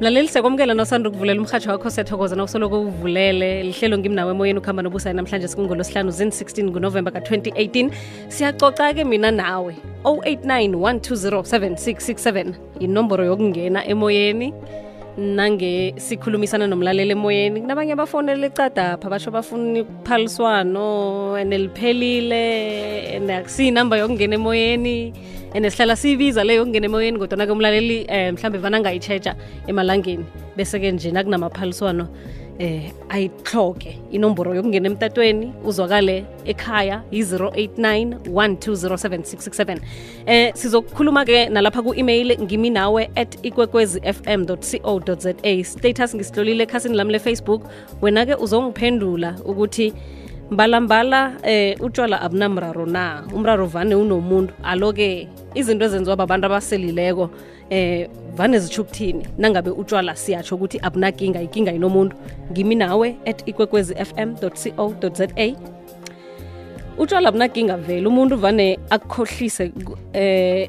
mlaleli 0.00 0.28
siyakwamukela 0.28 0.74
nosanda 0.74 1.08
ukuvulela 1.08 1.40
umhatsho 1.40 1.70
wakho 1.70 1.90
siyathokoza 1.90 2.36
na 2.36 2.44
usoloko 2.44 2.80
uvulele. 2.80 3.62
Lihlelo 3.62 3.98
ngimnawo 3.98 4.30
emoyeni 4.30 4.58
ukuhamba 4.58 4.82
nobusayo 4.82 5.16
namhlanje 5.16 5.48
sikungolosihlanu 5.48 6.10
zin-16 6.10 6.64
ngunovemba 6.64 7.10
ka-2018 7.10 7.90
siyacoca-ke 8.28 9.04
mina 9.04 9.30
nawe. 9.30 9.76
089 10.04 10.74
120 10.74 11.42
7667 11.42 12.54
inomboro 12.80 13.24
yokungena 13.24 13.86
emoyeni. 13.86 14.54
Nange 15.18 15.94
sikhulumisana 15.96 16.66
nomlaleli 16.66 17.12
emoyeni. 17.12 17.60
Kunabanye 17.60 17.92
abafonele 17.92 18.46
ecadapha 18.46 19.10
basho 19.10 19.30
bafuna 19.30 19.80
ukuphaliswano 19.80 21.36
and 21.40 21.52
liphelile 21.52 23.16
and 23.16 23.30
akusiyinamba 23.30 23.96
yokungena 23.98 24.34
emoyeni 24.34 25.12
and 25.54 25.64
sihlala 25.66 25.96
siyibiza 25.96 26.44
leyo 26.44 26.58
yokungena 26.60 26.86
emoyeni 26.86 27.18
kodwa-ke 27.18 27.52
umlaleli 27.52 28.06
um 28.10 28.34
mhlawumbe 28.34 28.58
vana 28.58 28.76
angayitsheja 28.76 29.36
emalangeni. 29.66 30.24
Bese-ke 30.56 30.92
nje 30.92 31.10
nakunamaphaliswano 31.10 32.08
eh 32.58 32.92
ayihloke 33.08 33.98
inomboro 34.10 34.54
yokungena 34.54 34.88
emtatweni. 34.88 35.52
Uzwakale 35.64 36.24
ekhaya 36.44 37.02
yi-089 37.10 38.14
1207667 38.28 39.78
eh 40.26 40.52
sizokukhuluma-ke 40.54 41.48
nalapha 41.48 41.82
ku-email 41.82 42.36
ngimi 42.40 42.70
nawe 42.70 43.10
at 43.14 43.38
ikwekwezi 43.42 44.00
fm 44.00 44.46
co 44.46 45.14
za 45.18 45.34
status 45.62 46.14
ngisihlolile 46.14 46.62
ekhasini 46.64 46.96
lami 46.96 47.12
lefacebook. 47.12 47.62
Wena-ke 48.02 48.34
uzongiphendula 48.34 49.36
ukuthi 49.44 49.92
mbalambala 50.50 51.32
eh 51.42 51.76
utshwala 51.80 52.20
abunamraro 52.20 52.86
na? 52.86 53.24
Umraro 53.34 53.66
vane 53.66 53.94
unomuntu. 53.94 54.54
Alo-ke 54.62 55.28
izinto 55.54 55.84
ezenziwa 55.84 56.16
babantu 56.16 56.46
abaselileko 56.46 57.30
eh 57.70 58.08
vane 58.36 58.58
zitsho 58.58 58.82
ukuthini 58.82 59.26
nangabe 59.38 59.70
utshwala 59.70 60.16
siyatsho 60.16 60.54
ukuthi 60.54 60.78
abunakinga 60.82 61.42
ikinga 61.42 61.72
inomuntu. 61.72 62.16
Ngimi 62.52 62.74
nawe 62.74 63.16
at 63.26 63.48
ikwekwezi 63.48 63.94
fm 63.94 64.34
co 64.34 64.94
za 65.14 65.28
utshwala 66.98 67.28
abunakinga 67.28 67.76
vele. 67.76 68.06
Umuntu 68.06 68.36
vane 68.36 68.78
akukhohlise 68.90 69.72
eh 70.12 70.68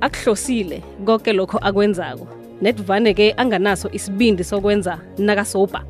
akuhlosile 0.00 0.82
konke 1.04 1.32
lokho 1.32 1.58
akwenzako. 1.58 2.28
Net 2.60 2.82
vane 2.82 3.14
ke 3.14 3.34
anganaso 3.36 3.88
isibindi 3.92 4.44
sokwenza 4.44 4.98
nakasoba 5.18 5.82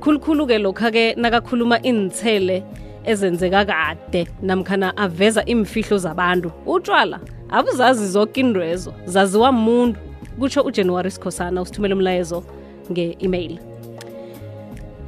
khulukhulu-ke 0.00 0.58
lokha-ke 0.58 1.14
nakakhuluma 1.16 1.82
inithele 1.82 2.64
ezenzeka 3.04 3.64
kade 3.64 4.28
namkhana 4.42 4.96
aveza 4.96 5.44
imfihlo 5.44 5.98
zabantu. 5.98 6.52
Utshwala 6.66 7.20
abuzazi 7.50 8.06
zonke 8.08 8.40
indwezo 8.40 8.94
zaziwa 9.06 9.52
muntu. 9.52 10.00
Kutsho 10.38 10.62
ujanuwari 10.62 11.10
sikhosana 11.10 11.62
usithumele 11.62 11.94
umlayezo 11.94 12.44
nge-email. 12.92 13.58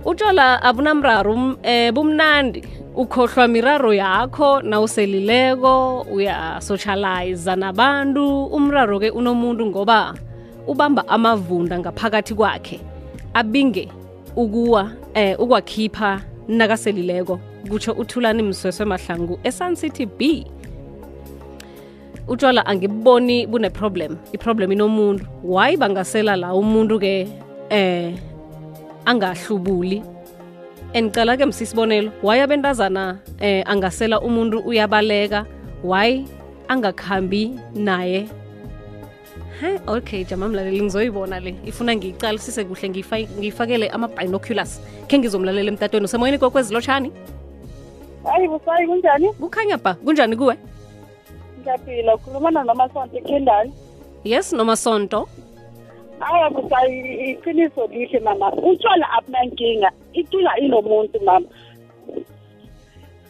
Utshwala 0.05 0.63
abunamraro 0.63 1.33
um, 1.33 1.57
eh, 1.63 1.93
bumnandi. 1.93 2.65
Ukhohlwa 2.95 3.49
miraro 3.49 3.95
yakho 3.95 4.63
nawuselileko 4.63 6.01
uyasocializa 6.01 7.57
nabantu. 7.57 8.45
Umraro-ke 8.45 9.11
unomuntu 9.11 9.67
ngoba 9.67 10.15
ubamba 10.67 11.09
amavunda 11.09 11.79
ngaphakathi 11.79 12.35
kwakhe 12.35 12.81
abinge 13.35 13.89
ukuwa 14.37 14.91
eh 15.15 15.41
ukwakhipha 15.41 16.21
nakaselileko 16.49 17.41
kutsho 17.69 17.93
uthulani 17.93 18.43
msweswe 18.43 18.87
mahlangu 18.87 19.39
esun 19.45 19.75
city 19.77 20.07
b. 20.07 20.47
Utshwala 22.29 22.67
angiboni 22.67 23.47
bune-problem 23.47 24.17
i-problem 24.33 24.73
inomuntu. 24.73 25.27
Why 25.43 25.77
bangasela 25.77 26.37
la 26.37 26.55
umuntu-ke 26.55 27.29
eh 27.71 28.15
angahlubuli? 29.05 30.03
Andicala-ke 30.95 31.47
msisibonelo 31.47 32.11
why 32.23 32.41
abentazana 32.43 33.19
eh 33.41 33.65
angasela 33.67 34.21
umuntu 34.21 34.59
uyabaleka? 34.59 35.47
Why 35.85 36.25
angakhambi 36.69 37.55
naye 37.75 38.29
he 39.63 39.79
okay 39.87 40.25
jama 40.25 40.49
mlaleli 40.49 40.83
ngizoyibona 40.83 41.41
le. 41.41 41.55
Ifuna 41.67 41.97
ngiyicalisise 41.97 42.65
kuhle 42.65 42.89
ngiyifakele 42.89 43.89
ama-binoculars. 43.89 44.81
Khe 45.09 45.19
ngizomlalela 45.19 45.69
emtatweni. 45.69 46.05
Usemoyeni 46.05 46.39
kokwezilotshani 46.39 47.13
hayi 48.25 48.49
busayi 48.49 48.87
kunjani? 48.87 49.29
Kukhanya 49.33 49.77
ba 49.79 49.95
kunjani 49.95 50.37
kuwe? 50.37 50.57
Ngiyaphila. 51.61 52.15
Ukhulumana 52.15 52.65
nomasonto 52.65 53.17
ekhendani. 53.19 53.73
Yes 54.25 54.53
nomasonto. 54.53 55.29
Awa 56.21 56.51
busayi 56.51 57.31
iqiniso 57.31 57.87
lihle 57.87 58.21
mama. 58.21 58.53
Utshwala 58.53 59.07
abunankinga 59.19 59.91
inkinga 60.13 60.57
inomuntu 60.59 61.21
mama. 61.25 61.47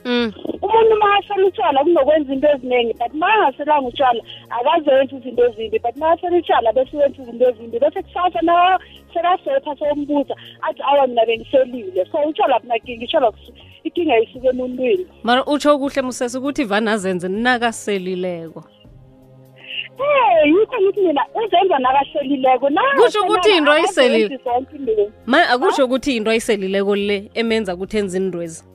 Umuntu 0.05 0.95
uma 0.97 1.15
asela 1.19 1.47
utshwala 1.47 1.85
kunokwenza 1.85 2.33
into 2.33 2.49
eziningi 2.49 2.93
but 2.99 3.15
uma 3.15 3.27
angaselanga 3.35 3.89
utshwala 3.89 4.23
akazenza 4.51 5.17
izinto 5.17 5.45
ezimbi 5.47 5.79
but 5.79 5.97
uma 5.97 6.11
asela 6.11 6.37
utshwala 6.37 6.73
bese 6.73 6.97
wenza 6.97 7.23
izinto 7.23 7.49
ezimbi 7.51 7.79
bese 7.79 8.03
kusasa 8.03 8.41
na 8.43 8.79
sekasepha 9.15 9.77
sombuza 9.79 10.35
athi 10.63 10.83
awa 10.83 11.07
mina 11.07 11.27
bengiselile. 11.27 12.07
So 12.13 12.19
utshwala 12.29 12.57
abunankinga 12.57 13.05
itshwala 13.05 13.33
inkinga 13.85 14.19
isuke 14.19 14.49
emuntwini. 14.49 15.07
Mara 15.23 15.45
utsho 15.45 15.79
kuhle 15.79 16.03
musese 16.03 16.39
ukuthi 16.39 16.65
vanazenze 16.65 17.29
nakaselileko 17.29 18.65
Eh 19.99 20.47
yikho 20.47 20.77
ngithi 20.83 21.01
mina 21.01 21.23
uzenza 21.35 21.79
nakahlelileko 21.79 22.71
na? 22.71 22.83
Kusho 22.97 23.21
ukuthi 23.23 23.57
into 23.57 23.73
ayiselile. 23.73 24.39
ma 25.27 25.49
akusho 25.49 25.85
ukuthi 25.85 26.17
into 26.17 26.31
ayiselileko 26.31 26.97
le 26.97 27.31
emenza 27.35 27.75
ukuthi 27.75 27.99
enza 27.99 28.19
indwezi 28.19 28.72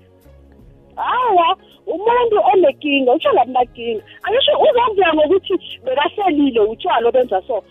Hawa 0.97 1.57
umuntu 1.85 2.35
onekinga 2.53 3.13
utshwala 3.13 3.45
bunakinga 3.45 4.03
angisho 4.23 4.51
uzavuya 4.65 5.13
ngokuthi 5.13 5.53
bekahlelile 5.85 6.59
utshwala 6.59 7.09
obenza 7.09 7.41
so. 7.47 7.63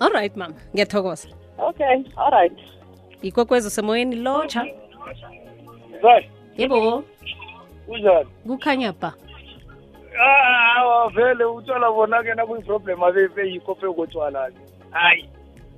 All 0.00 0.12
right 0.12 0.36
mama 0.36 0.54
ngiyathokoza. 0.74 1.28
Okay 1.58 2.04
all 2.16 2.30
right. 2.30 2.58
Ikwekwezi 3.22 3.70
semoyeni 3.70 4.16
lotsha 4.16 4.66
yebo. 6.56 7.04
Kunjani? 7.86 8.28
kukhanya 8.46 8.92
ba. 8.92 9.14
Ah, 10.20 11.08
vele 11.14 11.44
utshwala 11.44 11.90
bona 11.90 12.22
ke 12.22 12.34
nakuyiproblem 12.34 13.02
abe 13.02 13.28
beyikho 13.28 13.74
pekotshwala 13.74 14.50
ke. 14.50 14.58
Hayi. 14.90 15.28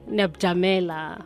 niyabujamela 0.07 1.19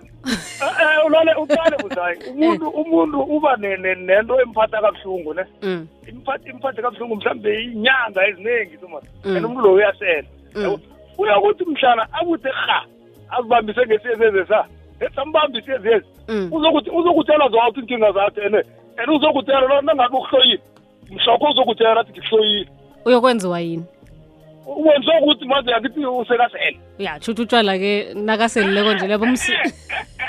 ulale 1.07 1.35
uqale 1.35 1.77
buzayi. 1.83 2.19
Umuntu 2.31 2.69
umuntu 2.69 3.19
uba 3.21 3.57
ne- 3.57 3.77
ne- 3.77 3.95
nento 3.95 4.41
emphatha 4.41 4.81
kabuhlungu 4.81 5.35
ne. 5.35 5.45
imphathe 5.63 6.51
Imphatha 6.51 6.51
imphatha 6.51 6.83
kabuhlungu 6.83 7.17
mhlambe 7.17 7.65
inyanga 7.65 8.29
eziningi 8.29 8.79
soma. 8.81 9.01
Mm. 9.25 9.37
And 9.37 9.47
umuntu 9.47 9.63
lo 9.63 9.73
uyasela. 9.75 10.29
Mm. 10.55 10.79
Uyakuthi 11.19 11.65
mhlana 11.65 12.07
akuthe 12.13 12.49
rha 12.49 12.85
azibambise 13.31 13.87
ngesiyezeze 13.87 14.45
sa. 14.47 14.65
Esambambise 15.01 15.73
ezezi. 15.73 16.07
Mm. 16.29 16.49
Uzokuthi 16.53 16.91
uzokutshela 16.91 17.49
zonke 17.49 17.81
inkinga 17.81 18.13
zakhe 18.13 18.41
ene. 18.41 18.63
And 18.99 19.09
uzokutshela 19.11 19.61
lo 19.61 19.81
nangabe 19.81 20.17
ukuhloyile. 20.17 20.61
Mhlokho 21.11 21.51
uzokutshela 21.51 22.01
athi 22.01 22.13
ngikuhloyile. 22.13 22.69
uyokwenziwa 23.05 23.61
yini 23.61 23.85
wenziwa 24.67 25.21
ukuthi 25.21 25.45
manje 25.45 25.71
yakithi 25.71 26.07
usekasele 26.07 26.79
ya 26.99 27.19
tshuthi 27.21 27.43
utshwala-ke 27.43 28.15
nakaselileko 28.15 28.95
nje 28.95 29.07
lebo 29.07 29.27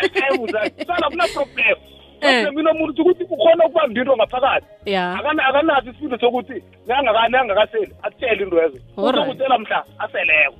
msi 0.01 0.85
sala 0.85 1.09
kuna 1.09 1.28
problem 1.28 1.78
Eh. 2.22 2.44
problem 2.44 2.59
inomuntu 2.59 3.01
ukuthi 3.01 3.23
ukhona 3.23 3.66
ukubamba 3.66 4.00
into 4.00 4.16
ngaphakathi 4.16 4.95
akanaso 4.95 5.89
isifindo 5.89 6.19
sokuthi 6.19 6.63
nangakani 6.88 7.38
angakaseli 7.38 7.94
atshele 8.03 8.44
into 8.44 8.61
ezo 8.61 8.78
uzokutshela 8.97 9.57
mhla 9.59 9.85
aseleko 10.00 10.56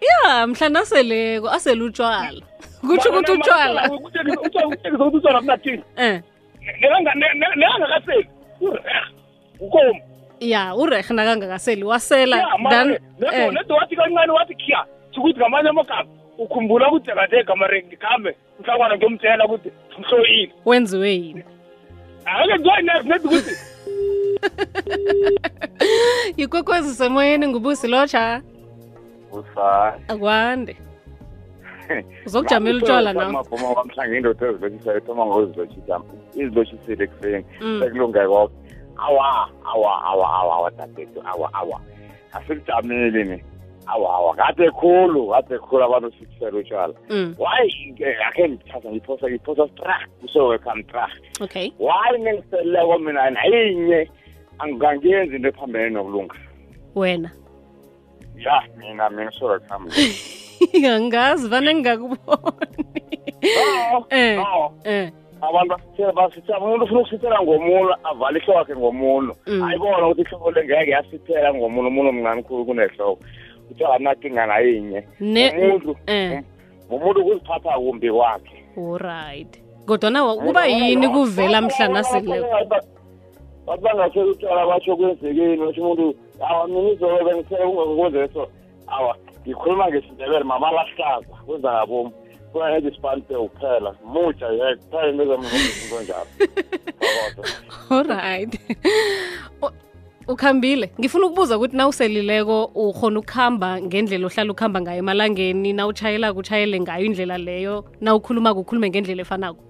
ya 0.00 0.46
mhla 0.46 0.68
naseleko 0.68 1.50
asele 1.50 1.82
utshwala 1.82 2.42
kutsho 2.80 3.10
ukuthi 3.10 3.32
utshwala 3.32 3.90
utshekisa 3.92 4.66
ukuthi 4.66 5.16
utshwala 5.16 5.40
bunathini 5.40 5.82
um 5.96 6.22
nekangakaseli 7.56 8.28
ureh 8.60 9.06
ukomo 9.60 10.00
ya 10.40 10.74
urehe 10.74 11.14
nakangakaseli 11.14 11.84
wasela 11.84 12.46
then 12.70 12.98
eh, 13.32 13.52
nedo 13.52 13.74
wathi 13.74 13.96
kancane 13.96 14.32
wathi 14.32 14.54
khya 14.54 14.86
ukuthi 15.16 15.38
ngamanye 15.38 15.68
amagama 15.68 16.21
ukhumbula 16.44 16.88
ukuthi 16.88 17.10
kade 17.10 17.40
igama 17.40 17.66
kambe 17.98 18.36
mhlakwana 18.60 18.96
ngiyomtshela 18.96 19.46
ukuthi 19.46 19.70
mhloyile 19.98 20.52
wenziwe 20.64 21.10
yini? 21.10 21.42
Ake 22.24 22.54
ngizoyinethi 22.58 23.26
ukuthi 23.26 23.54
yikwekwezi 26.36 26.94
semoyeni 26.94 27.48
ngubusi 27.48 27.88
lotsha? 27.88 28.42
Usa 29.32 29.94
akwande. 30.08 30.76
Uzokujamela 32.26 32.78
utshwala 32.78 33.12
nawe 33.12 33.26
amabhoma 33.26 33.68
wamhlanga 33.68 34.16
indoda 34.16 34.46
ezilotshisayo 34.46 35.00
thoma 35.00 35.26
ngozilotshisa 35.26 36.00
izilotshisile 36.34 37.04
ekuseni 37.04 37.44
Mm. 37.60 37.80
sekulunge 37.80 38.26
konke 38.26 38.54
awa 38.96 39.48
awa 39.64 39.92
awa 40.04 40.26
awa 40.38 40.54
awa 40.56 40.70
dadethu 40.70 41.20
awa 41.26 41.54
awa. 41.54 41.80
Asikujameli 42.32 43.24
ni 43.24 43.44
awa 43.86 44.14
awa 44.14 44.34
kade 44.34 44.70
khulu 44.70 45.30
kade 45.30 45.58
khulu 45.58 45.84
abantu 45.84 46.12
sikusela 46.12 46.58
utshwala 46.58 46.94
mm. 47.08 47.34
why 47.38 47.68
akhe 48.28 48.48
ngithatha 48.48 48.88
ngiphosa 48.90 49.30
ngiphosa 49.30 49.68
strach 49.68 50.08
trach 50.86 51.12
okay. 51.40 51.72
Why 51.78 52.18
nengiseleko 52.18 52.98
mina 52.98 53.30
nayinye 53.30 54.08
angangiyenzi 54.58 55.36
into 55.36 55.48
ephambene 55.48 55.90
nokulunga 55.90 56.34
wena? 56.94 57.30
Ya 58.36 58.62
mina 58.78 59.10
mina 59.10 59.30
sowekam 59.30 59.88
angazi 60.94 61.48
vane 61.48 61.74
ngingakuboni. 61.74 62.86
No 63.42 64.06
Eh. 64.10 64.36
no 64.36 64.72
eh. 64.84 65.10
Abantu 65.42 65.74
basithela 65.74 66.12
basithela 66.12 66.58
umuntu 66.60 66.84
ufuna 66.84 67.00
ukusithela 67.00 67.42
ngomuno 67.42 67.96
avale 68.04 68.38
ihloko 68.38 68.58
yakhe 68.58 68.76
ngomuno. 68.76 69.34
Mm. 69.46 69.62
ayibona 69.62 70.06
ukuthi 70.06 70.22
ihloko 70.22 70.50
le 70.50 70.64
ngeke 70.64 70.90
yasithela 70.90 71.54
ngomuno 71.54 71.88
umuntu 71.88 72.08
omncane 72.10 72.42
khulu 72.42 72.64
kunehloko 72.64 73.18
kuthiwa 73.72 73.94
anakinga 73.96 74.46
nayinye 74.46 75.04
ne 75.20 75.50
umuntu 75.50 75.96
eh. 76.06 76.42
umuntu 76.90 77.20
ukuziphatha 77.20 77.72
kumbi 77.78 78.10
kwakhe. 78.10 78.56
Alright 78.76 79.62
kodwana 79.86 80.24
wa- 80.24 80.36
kuba 80.36 80.66
yini 80.66 81.08
kuvela 81.08 81.60
mhlana 81.62 82.04
seleko 82.04 82.46
bathi 83.66 83.82
bangasela 83.82 84.26
utshwala 84.26 84.66
batsho 84.66 84.96
kwenzekeni 84.96 85.56
basho 85.56 85.80
umuntu 85.82 86.14
awa 86.40 86.68
mina 86.68 86.90
izobe 86.90 87.24
bengisele 87.24 87.64
ungakwenze 87.64 88.28
so 88.34 88.48
awa 88.86 89.16
ngikhuluma 89.46 89.88
ngesindebele 89.88 90.44
mamalahlaza 90.44 91.34
kwenza 91.46 91.72
ngabomu 91.72 92.12
kunahethi 92.52 92.88
isipante 92.88 93.34
kuphela 93.34 93.94
mutsha 94.04 94.46
ye 94.48 94.76
kuphela 94.76 95.08
into 95.08 95.22
ezamnto 95.22 96.02
njalo. 96.02 96.26
Alright 97.90 98.60
U- 99.62 99.70
ukhambile. 100.32 100.90
Ngifuna 101.00 101.26
ukubuza 101.26 101.56
ukuthi 101.56 101.76
na 101.76 101.88
uselileko 101.88 102.64
ukhona 102.64 103.18
ukuhamba 103.20 103.80
ngendlela 103.80 104.26
ohlala 104.26 104.52
ukuhamba 104.52 104.80
ngayo 104.80 104.98
emalangeni 104.98 105.72
na 105.72 105.86
utshayelako 105.86 106.38
utshayele 106.38 106.80
ngayo 106.80 107.04
indlela 107.04 107.38
leyo 107.38 107.84
na 108.00 108.14
ukhuluma 108.14 108.54
kukhulume 108.54 108.90
ngendlela 108.90 109.22
efanako? 109.22 109.62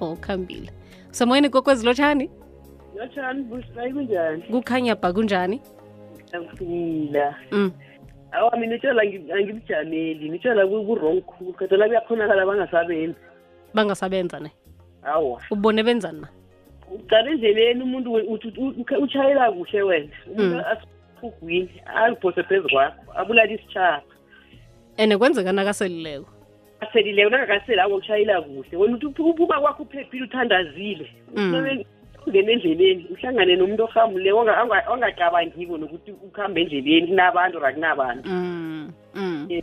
Oh 0.00 0.12
ukhambile. 0.12 0.70
Usemoyeni 1.10 1.48
kokwezilotshani 1.48 2.30
lotshani 2.96 3.42
busayi 3.42 3.92
kunjani? 3.92 4.42
Kukhanya 4.42 4.94
bha 4.94 5.12
kunjani? 5.12 5.60
Akuphila 6.32 7.34
mm. 7.52 7.70
awa 8.32 8.56
mina 8.56 8.74
itshola 8.76 9.02
angi- 9.02 9.32
angibujameli 9.32 10.28
nitshela 10.28 10.66
ku-wrong 10.66 11.22
khulu. 11.22 11.52
Kodwana 11.52 11.86
kuyakhonakala 11.86 12.46
bangasabenzi. 12.46 13.18
Bangasabenza 13.74 14.40
ne? 14.40 14.50
Awa. 15.02 15.40
Ubone 15.50 15.82
benzani 15.82 16.20
na 16.20 16.28
uqala 16.90 17.30
endleleni 17.30 17.82
umuntu 17.82 18.12
utshayela 19.02 19.52
kuhle 19.52 19.82
wena. 19.82 20.08
Umuntu 20.30 20.64
asugwini 20.66 21.82
aliphose 21.94 22.42
phezu 22.42 22.68
kwakho 22.68 23.02
abulala 23.14 23.52
isitshaba. 23.52 24.02
Ene 24.96 25.18
kwenzeka 25.18 25.52
nakaselileko 25.52 26.34
aselileko 26.80 27.30
nangakaseli 27.30 27.80
awo 27.80 27.96
utshayela 27.96 28.42
kuhle. 28.42 28.76
Wena 28.76 28.96
uthi 28.96 29.06
uphuma 29.06 29.60
kwakho 29.60 29.82
uphephile 29.82 30.24
uthandazile. 30.24 31.10
Mm. 31.36 31.84
ungena 32.26 32.52
endleleni 32.52 33.06
uhlangane 33.12 33.56
nomuntu 33.56 33.84
orhamuleko 33.84 34.38
ongacabangiko 34.92 35.78
nokuthi 35.78 36.10
ukuhamba 36.12 36.60
endleleni 36.60 37.06
kunabantu 37.06 37.58
ra 37.58 37.72
kunabantu 37.72 38.28
mm. 38.28 38.92
mm. 39.14 39.62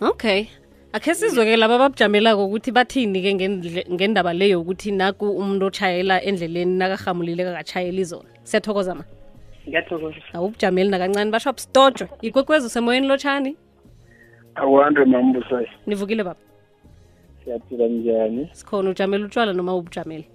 Okay. 0.00 0.46
Akhe 0.96 1.14
sizwe-ke 1.14 1.56
laba 1.56 1.74
ababujamelako 1.74 2.44
ukuthi 2.46 2.70
bathini-ke 2.72 3.30
ngendaba 3.94 4.32
leyo 4.32 4.60
ukuthi 4.60 4.90
naku 4.92 5.26
umuntu 5.40 5.66
otshayela 5.66 6.22
endleleni 6.28 6.74
nakahamulile 6.78 7.44
kakatshayeli 7.44 8.04
zona 8.04 8.28
siyathokoza 8.48 8.94
ma. 8.94 9.04
Ngiyathokoza. 9.68 10.16
Awubujameli 10.32 10.90
nakancane 10.90 11.30
basho 11.30 11.50
abustojwe 11.50 12.08
ikwekwezi 12.22 12.66
usemoyeni 12.66 13.06
lotshani 13.08 13.56
akwande 14.54 15.04
mambusayo 15.04 15.68
nivukile 15.86 16.24
baba. 16.24 16.40
Siyaphila 17.44 17.86
njani? 17.88 18.48
Sikhona 18.52 18.90
ujamela 18.90 19.24
utshwala 19.26 19.52
noma 19.52 19.74
ubujameli? 19.76 20.26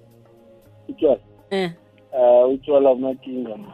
Utshwala 0.89 1.19
eh. 1.49 1.71
Um 2.13 2.53
utshwala 2.53 2.93
bunakinga 2.95 3.57
ma 3.57 3.73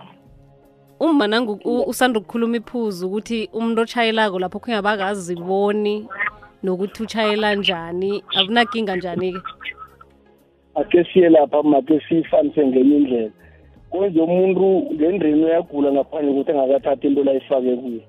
umma 1.00 1.28
nangu 1.28 1.60
u- 1.66 1.84
usanda 1.90 2.20
ukukhuluma 2.20 2.58
iphuzu 2.58 3.08
ukuthi 3.08 3.50
umuntu 3.54 3.82
otshayelako 3.82 4.40
lapho 4.40 4.60
khunye 4.60 4.78
abakaziboni 4.78 6.08
nokuthi 6.64 7.04
utshayela 7.04 7.56
njani? 7.56 8.24
Akunakinga 8.36 8.96
njani-ke? 8.96 9.40
Ake 10.76 11.04
siye 11.14 11.30
lapha 11.30 11.64
make 11.64 12.02
siyifanise 12.10 12.68
ngenye 12.68 12.96
indlela. 12.98 13.32
Kwenze 13.90 14.22
umuntu 14.22 14.94
ngendrini 14.94 15.46
uyagula 15.46 15.92
ngaphandle 15.92 16.32
ukuthi 16.32 16.52
angakathathi 16.52 17.08
into 17.08 17.24
layifake 17.24 17.76
kuye. 17.76 18.08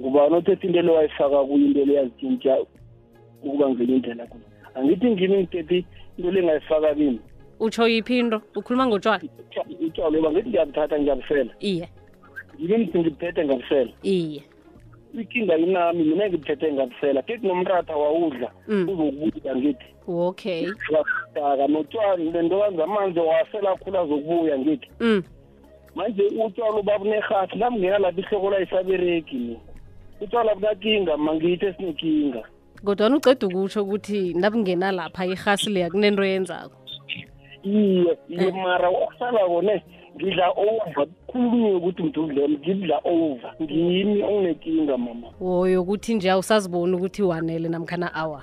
Ngubani 0.00 0.34
othetha 0.34 0.66
into 0.66 0.82
le 0.82 0.92
wayifaka 0.92 1.44
kuye 1.44 1.64
into 1.66 1.84
le 1.84 1.94
yazitshintsha 1.94 2.58
ukuba 3.42 3.70
ngenye 3.70 3.96
indlela 3.96 4.26
kuye. 4.26 4.44
Angithi 4.74 5.10
ngimi 5.10 5.36
ngithethe 5.38 5.84
into 6.18 6.30
le 6.30 6.42
ngayifaka 6.42 6.94
kimi. 6.94 7.20
Utsho 7.60 7.88
yiphi 7.88 8.18
into? 8.18 8.42
Ukhuluma 8.56 8.86
ngotshwala. 8.86 9.22
Utshwala 9.86 10.18
uba 10.18 10.30
ngithi 10.30 10.48
ngiyabuthatha 10.48 10.98
ngiyabusela 10.98 11.52
iye. 11.60 11.88
Ngimi 12.60 12.78
ngithi 12.78 12.98
ngibuthethe 12.98 13.44
ngiyabusela 13.44 13.90
iye. 14.02 14.42
Ikinga 15.20 15.56
inami 15.56 16.04
mina 16.04 16.28
ngibuthethe 16.28 16.72
ngabusela 16.72 17.22
ke 17.22 17.38
kunomratha 17.38 17.96
wawudla 17.96 18.50
Mm. 18.68 18.88
uzokubuya 18.88 19.56
ngithi. 19.56 19.86
Okay. 20.08 20.66
Uyakudaka 20.90 21.66
notshwala 21.68 22.16
lentokazi 22.16 22.82
amanzi 22.82 23.20
wasela 23.20 23.76
khulu 23.76 23.98
azokubuya 23.98 24.58
ngithi. 24.58 24.88
Mm. 25.00 25.22
manje 25.96 26.22
utshwala 26.46 26.80
uba 26.80 26.98
bunerhasi 26.98 27.56
namngena 27.56 27.98
lapha 27.98 28.20
ihloko 28.20 28.50
layisabereki 28.50 29.36
ni 29.36 29.56
utshwala 30.20 30.54
bunakinga 30.54 31.16
mangithi 31.16 31.66
esinekinga 31.66 32.42
kodwana 32.84 33.16
uceda 33.16 33.46
ukutsho 33.46 33.82
ukuthi 33.82 34.34
nabungena 34.34 34.92
lapha 34.92 35.26
irhasi 35.26 35.70
leya 35.70 35.90
kunento 35.90 36.24
yenzako 36.24 36.76
iye 37.64 38.12
iye 38.28 38.52
mara 38.52 38.88
okusalako 38.88 39.62
ne 39.62 39.82
ngidla 40.16 40.48
over 40.56 41.06
khulunywe 41.36 41.74
ukuthi 41.74 42.02
mdudlelo 42.02 42.48
ngidla 42.48 43.00
over. 43.04 43.54
Ngimi 43.62 44.22
onginekinga 44.22 44.98
mama? 44.98 45.28
Woyo 45.40 45.82
ukuthi 45.82 46.14
nje 46.14 46.30
awusaziboni 46.30 46.94
ukuthi 46.96 47.22
wanele 47.22 47.68
namkhana 47.68 48.14
awa. 48.14 48.42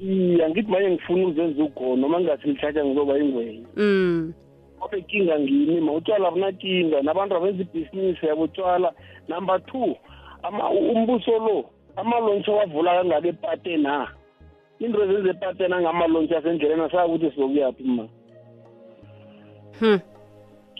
Iye 0.00 0.44
angithi 0.44 0.70
manje 0.70 0.90
ngifuna 0.90 1.26
uzenza 1.26 1.62
ugona 1.64 1.96
noma 2.02 2.20
ngingathi 2.20 2.48
ngithatha 2.48 2.84
ngizoba 2.84 3.18
ingwenye 3.18 3.62
mm. 3.76 4.32
kodwa 4.80 4.98
ikinga 4.98 5.38
ngimi 5.40 5.80
ma? 5.80 5.92
Utshwala 5.92 6.30
bunakinga 6.30 7.02
nabantu 7.02 7.36
abenza 7.36 7.62
ibhizinisi 7.62 8.26
yabotshwala 8.26 8.92
number 9.28 9.66
two 9.66 9.96
ama- 10.42 10.70
umbuso 10.70 11.30
lo 11.38 11.64
amalontshi 11.96 12.50
awavula 12.50 12.94
kangaka 12.94 13.28
epateni 13.28 13.84
ha? 13.84 14.08
Into 14.78 15.02
ezenza 15.04 15.30
epateni 15.30 15.74
angamalontshi 15.74 16.34
asendleleni 16.34 16.82
asazi 16.82 17.10
ukuthi 17.12 17.30
sizokuyaphi 17.30 17.82
ma? 17.84 18.08
Hmm. 19.80 19.98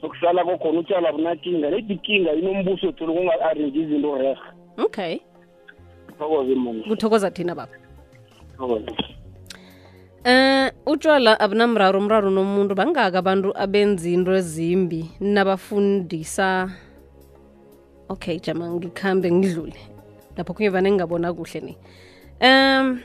Okusala 0.03 0.45
kokhona 0.45 0.79
utshwala 0.81 1.13
bunakinga 1.13 1.71
nedikinga 1.71 2.33
inombuso 2.33 2.93
thula 2.93 3.13
kunga-arenji 3.13 3.81
izinto 3.81 4.17
rerha 4.17 4.53
okay. 4.79 5.21
Thokoze 6.19 6.55
mona 6.55 6.83
kuthokoza 6.83 7.31
thina 7.31 7.55
baba. 7.55 7.73
Um 8.59 8.87
Eh 10.25 10.73
utshwala 10.87 11.39
abunamraro 11.41 11.99
umraro 11.99 12.31
nomuntu 12.31 12.75
bangaka 12.75 13.19
abantu 13.19 13.55
abenza 13.55 14.09
into 14.11 14.35
ezimbi 14.35 15.07
nabafundisa. 15.21 16.69
Okay 18.11 18.39
jama 18.41 18.67
ngikhambe 18.71 19.31
ngidlule. 19.31 19.79
Lapho 20.37 20.55
kunye 20.55 20.69
vane 20.69 20.91
ngingabona 20.91 21.33
kuhle 21.33 21.61
ni. 21.61 21.77
Um 22.43 23.01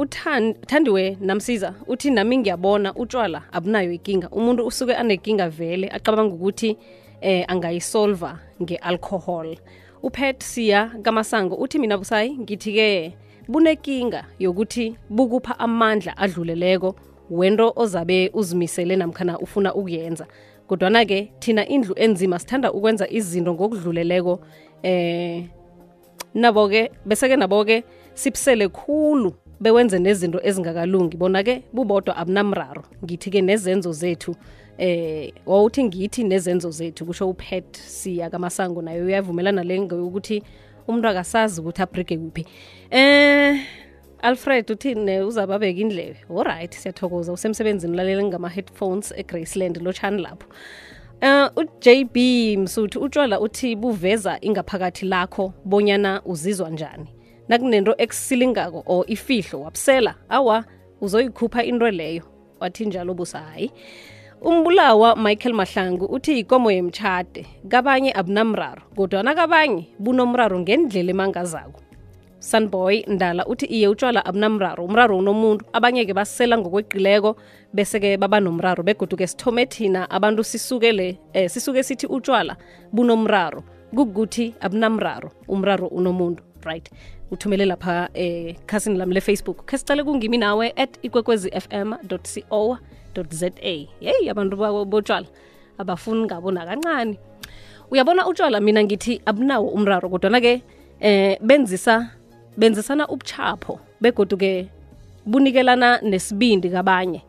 Uthan- 0.00 0.54
thandiwe 0.66 1.16
namsiza 1.20 1.74
uthi 1.86 2.10
nami 2.10 2.38
ngiyabona 2.38 2.94
utshwala 2.94 3.42
abunayo 3.52 3.92
ikinga. 3.92 4.28
Umuntu 4.30 4.66
usuke 4.66 4.94
anekinga 4.94 5.48
vele 5.48 5.88
acabanga 5.88 6.34
ukuthi 6.34 6.76
eh 7.20 7.44
angayisolva 7.48 8.38
nge-alcohol. 8.62 9.56
Upet 10.02 10.42
siya 10.42 10.90
kamasango 11.02 11.54
uthi 11.54 11.78
mina 11.78 11.98
busayi 11.98 12.38
ngithi-ke 12.38 13.12
bunekinga 13.48 14.24
yokuthi 14.38 14.96
bukupha 15.10 15.58
amandla 15.58 16.16
adluleleko 16.16 16.96
wento 17.30 17.72
ozabe 17.76 18.30
uzimisele 18.34 18.96
namkhana 18.96 19.38
ufuna 19.38 19.74
ukuyenza. 19.74 20.26
Kodwana-ke 20.66 21.32
thina 21.40 21.68
indlu 21.68 21.94
enzima 21.98 22.38
sithanda 22.38 22.72
ukwenza 22.72 23.10
izinto 23.10 23.54
ngokudluleleko 23.54 24.40
eh 24.82 25.44
nabo-ke 26.34 26.90
bese-ke 27.06 27.36
nabo-ke 27.36 27.84
sibusele 28.14 28.68
khulu 28.68 29.34
bewenze 29.60 29.98
nezinto 29.98 30.40
ezingakalungi 30.42 31.16
bona-ke 31.16 31.62
bubodwa 31.72 32.16
abunamraro. 32.16 32.82
Ngithi-ke 33.04 33.42
nezenzo 33.42 33.92
zethu 33.92 34.34
eh 34.78 35.32
wawuthi 35.46 35.84
ngithi 35.84 36.24
nezenzo 36.24 36.70
zethu 36.70 37.06
kusho 37.06 37.28
upet 37.28 37.76
siya 37.76 38.30
kamasango 38.30 38.82
nayo 38.82 39.04
uyavumelana 39.04 39.62
le 39.62 39.78
ukuthi 39.80 40.42
umuntu 40.88 41.08
akasazi 41.08 41.60
ukuthi 41.60 41.82
abrike 41.82 42.16
kuphi. 42.18 42.46
Eh 42.90 43.60
alfred 44.22 44.70
uthini 44.70 45.20
uzababeka 45.20 45.80
indlebe. 45.80 46.16
Olright 46.30 46.74
siyathokoza. 46.74 47.32
Usemsebenzini 47.32 47.96
lalela 47.96 48.24
ngama-headphones 48.24 49.12
egraceland 49.16 49.76
lotshani 49.76 50.22
lapho. 50.22 50.46
Uh 51.22 51.48
uJB 51.56 52.16
Msuthu 52.58 53.00
utshwala 53.00 53.40
uthi 53.40 53.76
buveza 53.76 54.38
ingaphakathi 54.40 55.06
lakho 55.06 55.52
bonyana 55.64 56.22
uzizwa 56.24 56.70
njani. 56.70 57.19
Nakunento 57.50 57.94
ekusilingako 57.98 58.82
or 58.86 59.04
ifihlo 59.08 59.60
wabusela 59.60 60.14
awa 60.28 60.64
uzoyikhupha 61.00 61.64
into 61.64 61.90
leyo 61.90 62.22
wathi 62.60 62.86
njalo 62.86 63.14
busayi. 63.14 63.70
Umbulawa 64.42 65.16
Michael 65.16 65.54
Mahlangu 65.54 66.04
uthi 66.04 66.36
yikomo 66.36 66.70
yemtshade 66.70 67.46
kabanye 67.68 68.12
abunamraro 68.12 68.82
kodwana 68.96 69.34
kabanye 69.34 69.88
bunomraro 69.98 70.60
ngendlela 70.60 71.10
emangazako. 71.10 71.80
Sunboy 72.38 73.04
Ndala 73.06 73.46
uthi 73.46 73.66
iye 73.66 73.88
utshwala 73.88 74.24
abunamraro 74.24 74.84
umraro 74.84 75.18
unomuntu 75.18 75.64
abanye-ke 75.72 76.14
basela 76.14 76.58
ngokweqileko 76.58 77.36
bese-ke 77.74 78.16
baba 78.16 78.40
nomraro 78.40 78.82
begoduke 78.82 79.26
sithome 79.26 79.66
thina 79.66 80.10
abantu 80.10 80.44
sisukele 80.44 81.18
eh, 81.32 81.50
sisuke 81.50 81.82
sithi 81.82 82.06
utshwala 82.06 82.56
bunomraro 82.92 83.64
kukuthi 83.94 84.54
abunamraro 84.60 85.30
umraro 85.48 85.86
unomuntu 85.86 86.42
right 86.64 86.90
uthumele 87.30 87.64
lapha 87.64 88.08
eh, 88.14 88.56
khasini 88.66 88.98
lami 88.98 89.14
le-facebook. 89.14 89.66
Khe 89.66 89.78
sicale 89.78 90.04
kungimi 90.04 90.38
nawe 90.38 90.72
at 90.76 90.98
ikwekwezi 91.02 91.50
fm 91.50 91.94
co 92.48 92.78
za 93.30 93.50
yeyi 94.00 94.28
abantu 94.30 94.56
botshwala 94.86 95.26
abafuni 95.78 96.24
ngabo 96.24 96.50
nakancane 96.50 97.18
uyabona 97.90 98.26
utshwala 98.26 98.60
mina 98.60 98.84
ngithi 98.84 99.20
abunawo 99.26 99.68
umraro 99.68 100.08
kodwana-ke 100.08 100.62
eh 101.00 101.38
benzisa 101.42 102.10
benzisana 102.56 103.08
ubuchapho 103.08 103.80
begodu-ke 104.00 104.68
bunikelana 105.26 106.00
nesibindi 106.02 106.70
kabanye. 106.70 107.22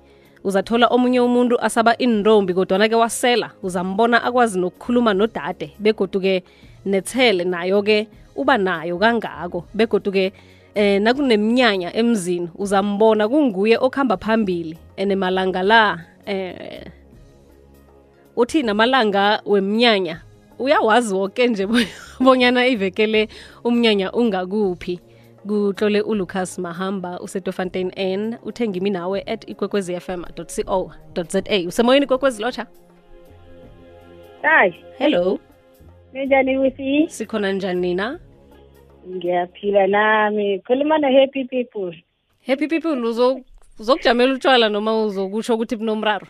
Uzathola 0.44 0.88
omunye 0.88 1.20
umuntu 1.20 1.62
asaba 1.62 1.98
indombi 1.98 2.54
kodwana-ke 2.54 2.96
wasela. 2.96 3.52
Uzambona 3.64 4.24
akwazi 4.24 4.60
nokukhuluma 4.60 5.14
nodade 5.14 5.74
begodu-ke 5.80 6.44
nethele 6.86 7.44
nayo-ke 7.44 8.08
uba 8.36 8.58
nayo 8.58 8.98
kangako. 8.98 9.66
Begodu-ke 9.74 10.34
eh 10.76 11.02
nakuneminyanya 11.02 11.96
emzini 11.96 12.50
uzambona 12.56 13.28
kunguye 13.28 13.78
okuhamba 13.78 14.18
phambili 14.18 14.78
ene 14.96 15.16
malanga 15.16 15.64
la 15.64 16.00
eh 16.26 16.86
uthi 18.36 18.64
namalanga 18.64 19.42
weminyanya 19.46 20.22
uyawazi 20.60 21.14
woke 21.14 21.48
nje 21.48 21.68
bonyana 22.20 22.68
ivekele 22.68 23.28
umnyanya 23.64 24.12
ungakuphi. 24.12 25.00
Kutlole 25.48 26.02
uLucas 26.02 26.60
Mahamba 26.60 27.20
usetofontein 27.20 27.92
n 27.96 28.38
uthenga 28.44 28.78
imi 28.78 28.90
nawe 28.90 29.24
at 29.28 29.50
ikwekwezi 29.50 30.00
fm 30.00 30.24
co 30.68 30.92
za 31.30 31.44
usemoyeni 31.68 32.08
kwekwezi 32.08 32.42
lotsha 32.42 32.68
hayi 34.42 34.76
hello. 34.98 35.40
Ninjani 36.14 36.58
wifi 36.58 37.06
sikhona 37.10 37.52
njani 37.52 37.82
nina 37.82 38.20
ngiyaphila 39.10 39.88
nami. 39.88 40.60
Khuluma 40.60 40.98
no-happy 40.98 41.44
people. 41.46 41.96
Happy 42.48 42.68
people 42.68 42.96
uzo- 43.02 43.44
uzokujamela 43.80 44.34
utshwala 44.34 44.70
noma 44.70 45.04
uzokusho 45.06 45.56
ukuthi 45.56 45.76
bunomraro? 45.76 46.28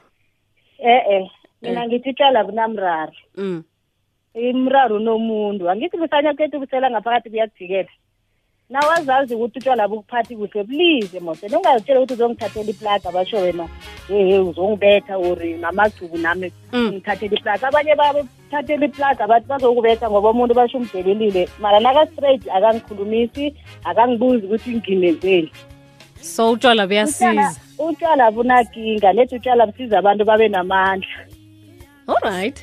E-e 0.79 1.29
mina 1.61 1.87
ngithi 1.87 2.09
utshwala 2.09 2.43
bunamraro. 2.43 3.13
Mm. 3.37 3.63
imraro 4.35 4.99
nomuntu. 4.99 5.69
Angithi 5.69 5.97
busanya 5.97 6.33
kethu 6.33 6.59
busela 6.59 6.89
ngaphakathi 6.91 7.29
kuyakujikela 7.29 7.89
nawazazi 8.71 9.35
ukuthi 9.35 9.59
utshwala 9.59 9.87
bukuphathi 9.87 10.35
kuhle. 10.35 10.63
Please 10.63 11.19
mose 11.19 11.47
ningazitshela 11.47 11.99
ukuthi 11.99 12.13
uzongithathela 12.13 12.69
iplaga 12.69 13.11
basho 13.11 13.37
wena 13.37 13.67
hehe 14.07 14.39
uzongibetha 14.39 15.17
ori 15.17 15.57
namacubu 15.57 16.17
nami 16.17 16.51
Mm. 16.73 16.87
ngithathela 16.93 17.35
iplaga. 17.37 17.67
Abanye 17.67 17.95
bathathela 17.95 18.85
iplaga 18.85 19.27
bathi 19.27 19.47
bazokubetha 19.47 20.09
ngoba 20.09 20.29
umuntu 20.29 20.53
basho 20.53 20.77
umdelelile 20.77 21.49
mara 21.59 21.79
naka-straight 21.79 22.43
akangikhulumisi 22.55 23.53
akangibuzi 23.83 24.45
ukuthi 24.45 24.75
ngimezeli 24.75 25.51
so 26.21 26.51
utshwala 26.51 26.87
buyasiza. 26.87 27.55
Utshwala 27.79 28.31
bunakinga 28.31 29.13
lethi 29.13 29.35
utshwala 29.35 29.65
busiza 29.67 29.99
abantu 29.99 30.25
babe 30.25 30.47
namandla. 30.47 31.09
Alright 32.07 32.57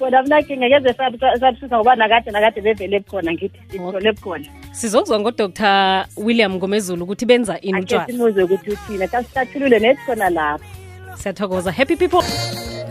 bona 0.00 0.22
bunakinga 0.22 0.66
ngeze 0.68 0.94
sabusisa 1.40 1.76
ngoba 1.76 1.96
nakade 1.96 2.30
nakade 2.30 2.60
bevele 2.60 3.00
bukhona 3.00 3.32
ngithi 3.32 3.60
sithole 3.70 4.12
bukhona 4.12 4.46
sizokuzwa 4.72 5.20
ngodr 5.20 6.06
william 6.16 6.54
ngomezulu 6.54 7.04
ukuthi 7.04 7.26
benza 7.26 7.60
ini 7.60 7.80
utshwalasimuze 7.80 8.42
utshwala. 8.42 8.44
ukuthi 8.44 8.70
uthina 8.70 9.08
kasihlathulule 9.08 9.78
nethi 9.78 10.00
khona 10.06 10.30
lapho. 10.30 10.64
Siyathokoza. 11.14 11.72
Happy 11.72 11.96
people. 11.96 12.22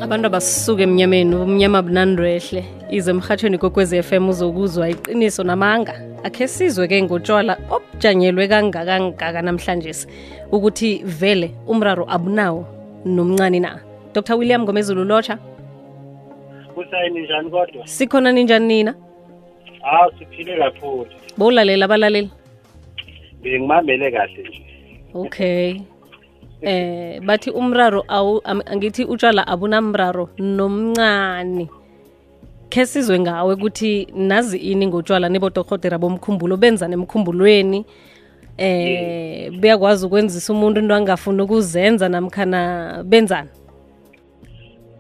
Abantu 0.02 0.28
abasuke 0.28 0.84
emnyameni 0.84 1.36
umnyama 1.36 1.82
bunandwehle. 1.82 2.66
Ize 2.90 3.12
emhatshweni 3.12 3.58
kokwezi 3.58 4.04
FM 4.04 4.30
uzokuzwa 4.30 4.90
iqiniso 4.90 5.44
namanga. 5.44 5.94
Akhe 6.24 6.48
sizwe-ke 6.48 7.04
ngotshwala 7.04 7.58
obujanyelwe 7.70 8.48
kangakangaka 8.48 9.42
namhlanje 9.42 9.94
ukuthi 10.52 11.02
vele 11.04 11.52
umraro 11.68 12.06
abunawo 12.10 12.66
nomncane 13.06 13.60
na. 13.60 13.80
Dr 14.14 14.36
william 14.36 14.64
ngomezulu 14.64 15.04
lotsha 15.04 15.38
kusayini 16.80 17.22
njani 17.22 17.50
kodwa? 17.50 17.88
Sikhona 17.88 18.32
ninjani 18.32 18.68
nina? 18.68 18.96
Hawu 19.82 20.12
siphile 20.20 20.58
kakhulu. 20.58 21.08
Bowulalela 21.38 21.86
abalaleli 21.86 22.30
bengimamele 23.44 24.12
kahle 24.12 24.44
nje. 24.44 24.62
Okay. 25.14 25.82
Eh 26.62 27.22
bathi 27.22 27.52
umraro 27.52 28.04
awu 28.08 28.42
angithi 28.46 29.06
utshwala 29.06 29.48
abunamraro 29.48 30.30
nomncane. 30.38 31.70
Khe 32.70 32.86
sizwe 32.86 33.20
ngawe 33.20 33.54
ukuthi 33.54 34.08
nazi 34.16 34.58
ini 34.58 34.88
ngotshwala 34.88 35.30
nibodohotera 35.30 35.98
bomkhumbulo 35.98 36.58
benza 36.58 36.88
nemkhumbulweni. 36.88 37.86
Eh 38.58 39.52
beyakwazi 39.52 40.06
ukwenzisa 40.06 40.54
umuntu 40.54 40.80
into 40.80 40.96
angafuni 40.96 41.42
ukuzenza 41.42 42.10
namkhana 42.10 43.04
benzani 43.04 43.50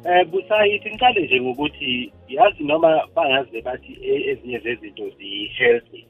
eh 0.05 0.25
busayithi 0.27 0.89
ngiqale 0.89 1.21
nje 1.21 1.41
ngokuthi 1.41 2.11
yazi 2.27 2.63
noma 2.63 3.07
bangaze 3.15 3.61
bathi 3.61 3.97
e- 4.01 4.23
ezinye 4.31 4.59
zezinto 4.59 5.09
ziyi-healthy 5.09 6.05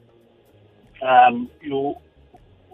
um 1.02 1.48
you 1.62 1.96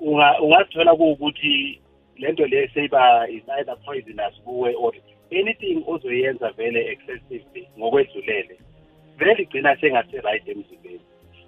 unga- 0.00 0.40
ungazithola 0.40 0.96
kuwukuthi 0.96 1.80
lento 2.16 2.46
le 2.46 2.68
seyiba 2.68 3.28
is 3.28 3.42
either 3.48 3.76
poisonous 3.84 4.34
kuwe 4.44 4.74
or 4.74 4.92
anything 5.30 5.82
ozoyenza 5.86 6.50
vele 6.50 6.90
excessively 6.92 7.68
ngokwedlulele 7.78 8.58
vele 9.18 9.42
igcina 9.42 9.76
sengase-right 9.76 10.48
emzimbeni. 10.48 11.00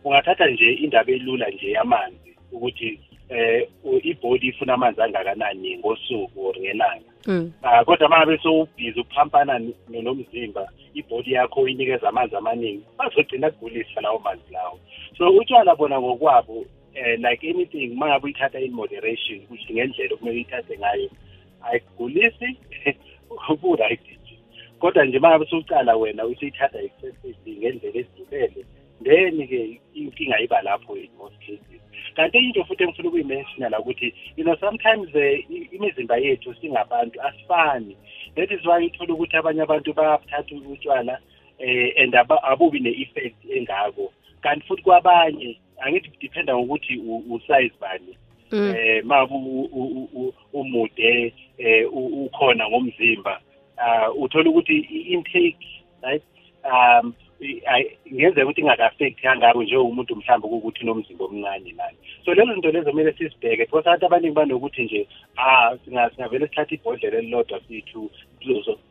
Ungathatha 0.05 0.47
nje 0.47 0.73
indaba 0.73 1.13
elula 1.13 1.51
nje 1.51 1.71
yamanzi 1.71 2.37
ukuthi 2.53 3.01
eh 3.29 3.69
u- 3.85 4.01
ibhodi 4.03 4.47
ifuna 4.47 4.75
amanzi 4.75 5.03
angakanani 5.03 5.79
ngosuku 5.79 6.47
or 6.47 6.55
ngelanga? 6.59 7.11
Mm. 7.27 7.53
Ah 7.63 7.85
kodwa 7.85 8.07
uma 8.09 8.19
ngabe 8.19 8.39
sowubhizi 8.39 9.01
uphampana 9.01 9.59
n- 9.59 9.75
nomzimba 10.03 10.69
ibhodi 10.95 11.33
yakho 11.33 11.69
inikeza 11.69 12.09
amanzi 12.09 12.37
amaningi 12.37 12.85
bazogcina 12.99 13.51
kugulisa 13.51 14.01
lawo 14.01 14.19
manzi 14.19 14.53
lawo. 14.53 14.79
So 15.19 15.29
utshwala 15.31 15.77
bona 15.77 16.01
ngokwabo 16.01 16.65
eh 16.95 17.19
like 17.19 17.51
anything 17.51 17.93
uma 17.93 18.07
ngabe 18.07 18.25
uyithatha 18.25 18.61
in 18.61 18.73
moderation 18.73 19.41
ukuthi 19.45 19.73
ngendlela 19.75 20.15
okumele 20.15 20.37
uyithathe 20.37 20.79
ngayo 20.79 21.11
ayikugulisi 21.63 22.57
bu-right 23.63 24.01
nje. 24.01 24.39
Kodwa 24.81 25.05
nje 25.05 25.19
uma 25.19 25.29
ngabe 25.29 25.47
sowucala 25.47 25.97
wena 25.97 26.27
usuyithatha 26.27 26.79
excessively 26.83 27.57
ngendlela 27.59 27.99
ezidlulele 27.99 28.65
then-ke 29.05 29.81
inkinga 29.95 30.41
iba 30.41 30.63
lapho 30.63 30.97
in 30.97 31.09
most 31.18 31.18
cases 31.18 31.18
kanti 32.19 32.39
into 32.39 32.65
futhi 32.65 32.83
engifuna 32.85 33.09
ukuyimensiona 33.09 33.69
la 33.69 33.79
ukuthi 33.81 34.15
you 34.37 34.45
know 34.45 34.57
sometimes 34.57 35.15
eh, 35.15 35.45
i- 35.51 35.69
imizimba 35.77 36.17
yethu 36.17 36.55
singabantu 36.55 37.23
asifani. 37.23 37.97
That 38.35 38.51
is 38.51 38.67
why 38.67 38.87
uthola 38.87 39.15
ukuthi 39.15 39.37
abanye 39.37 39.63
abantu 39.63 39.95
bayabuthatha 39.95 40.55
utshwala 40.73 41.19
eh 41.59 41.95
and 42.03 42.15
aba- 42.15 42.43
abubi 42.43 42.81
ne-effect 42.81 43.37
engako. 43.51 44.13
Kanti 44.43 44.67
futhi 44.67 44.83
kwabanye 44.83 45.59
angithi 45.81 46.11
dependa 46.21 46.57
ngokuthi 46.57 46.97
u- 46.99 47.25
usize 47.35 47.73
bani. 47.81 48.17
Mm. 48.53 48.75
eh 48.77 49.05
mabu 49.05 49.37
umude 50.53 51.33
eh 51.59 51.93
u- 51.93 52.25
ukhona 52.25 52.69
ngomzimba 52.69 53.41
ah 53.77 54.11
uthola 54.13 54.51
ukuthi 54.51 54.77
i-intake 54.91 55.59
right 56.03 56.23
um 56.65 57.15
i- 57.41 57.63
ay- 57.67 57.91
ingenzeka 58.05 58.45
ukuthi 58.45 58.61
ingaka-affect 58.61 59.21
kangako 59.23 59.63
njengomuntu 59.63 60.17
mhlawumbe 60.17 60.57
ukuthi 60.57 60.83
unomzimba 60.83 61.25
omncane 61.25 61.73
nani. 61.73 61.97
So 62.25 62.35
lezo 62.35 62.53
zinto 62.53 62.71
lezo 62.73 62.91
kumele 62.91 63.13
sizibheke 63.13 63.65
because 63.65 63.87
abantu 63.89 64.07
abaningi 64.07 64.35
banokuthi 64.35 64.83
nje 64.83 65.07
ah 65.37 65.77
singa- 65.85 66.11
singavele 66.11 66.47
sithathe 66.47 66.75
ibhodlela 66.75 67.19
elilodwa 67.19 67.61
sithu 67.69 68.11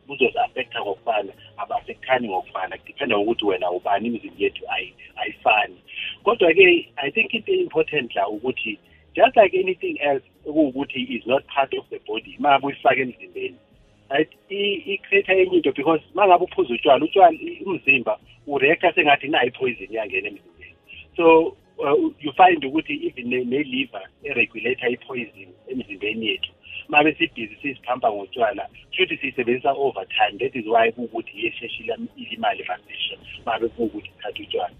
buzozi-affecta 0.08 0.80
ngokufana 0.80 1.32
aba-affectani 1.56 2.28
ngokufana 2.28 2.78
kudiphenda 2.78 3.16
ngokuthi 3.18 3.44
wena 3.44 3.70
ubani 3.70 4.06
imizimba 4.08 4.36
yethu 4.38 4.64
ayi- 4.68 4.94
ayifani. 5.16 5.76
Kodwa-ke 6.24 6.88
i 6.96 7.10
think 7.10 7.34
into 7.34 7.52
important 7.52 8.14
la 8.14 8.28
ukuthi 8.28 8.78
just 9.14 9.36
like 9.36 9.54
anything 9.60 9.98
else 10.00 10.24
okuwukuthi 10.46 11.00
is 11.16 11.26
not 11.26 11.44
part 11.46 11.74
of 11.74 11.84
the 11.90 11.98
body 12.06 12.36
uma 12.38 12.58
uyifake 12.62 13.00
emzimbeni 13.00 13.56
right 13.56 13.67
i-create 14.10 15.28
enye 15.32 15.56
into 15.56 15.72
because 15.72 16.00
uma 16.14 16.26
ngabe 16.26 16.44
uphuza 16.44 16.74
utshwala 16.74 17.04
utshwala 17.04 17.32
i- 17.32 17.62
umzimba 17.66 18.18
ureacta 18.46 18.92
sengathi 18.92 19.28
nayo 19.28 19.46
i-poison 19.48 19.88
iyangena 19.90 20.28
emzimbeni. 20.28 20.74
So 21.16 21.56
uh, 21.78 21.94
you 22.20 22.32
find 22.32 22.64
ukuthi 22.64 23.06
even 23.06 23.28
ne- 23.28 23.44
ne-liver 23.44 24.02
eregulator 24.24 24.88
i-poison 24.92 25.48
emzimbeni 25.68 26.26
yethu. 26.26 26.50
Uma 26.88 27.04
besibhizi 27.04 27.56
siziphamba 27.62 28.12
ngotshwala 28.12 28.68
futhi 28.96 29.16
siyisebenzisa 29.16 29.72
overtime 29.72 30.38
that 30.38 30.56
is 30.56 30.66
why 30.66 30.92
kuwukuthi 30.92 31.44
yesheshe 31.44 31.82
ilam- 31.84 32.08
ilimale 32.16 32.64
masisha 32.68 33.16
uma 33.46 33.58
bekuwukuthi 33.58 34.08
sithatha 34.10 34.42
utshwala. 34.42 34.74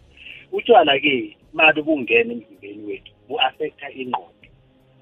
Utshwala-ke 0.53 1.37
uma 1.55 1.73
bebungena 1.73 2.33
emzimbeni 2.33 2.87
wethu 2.87 3.13
bu-affecta 3.29 3.91
ingqondo. 3.93 4.49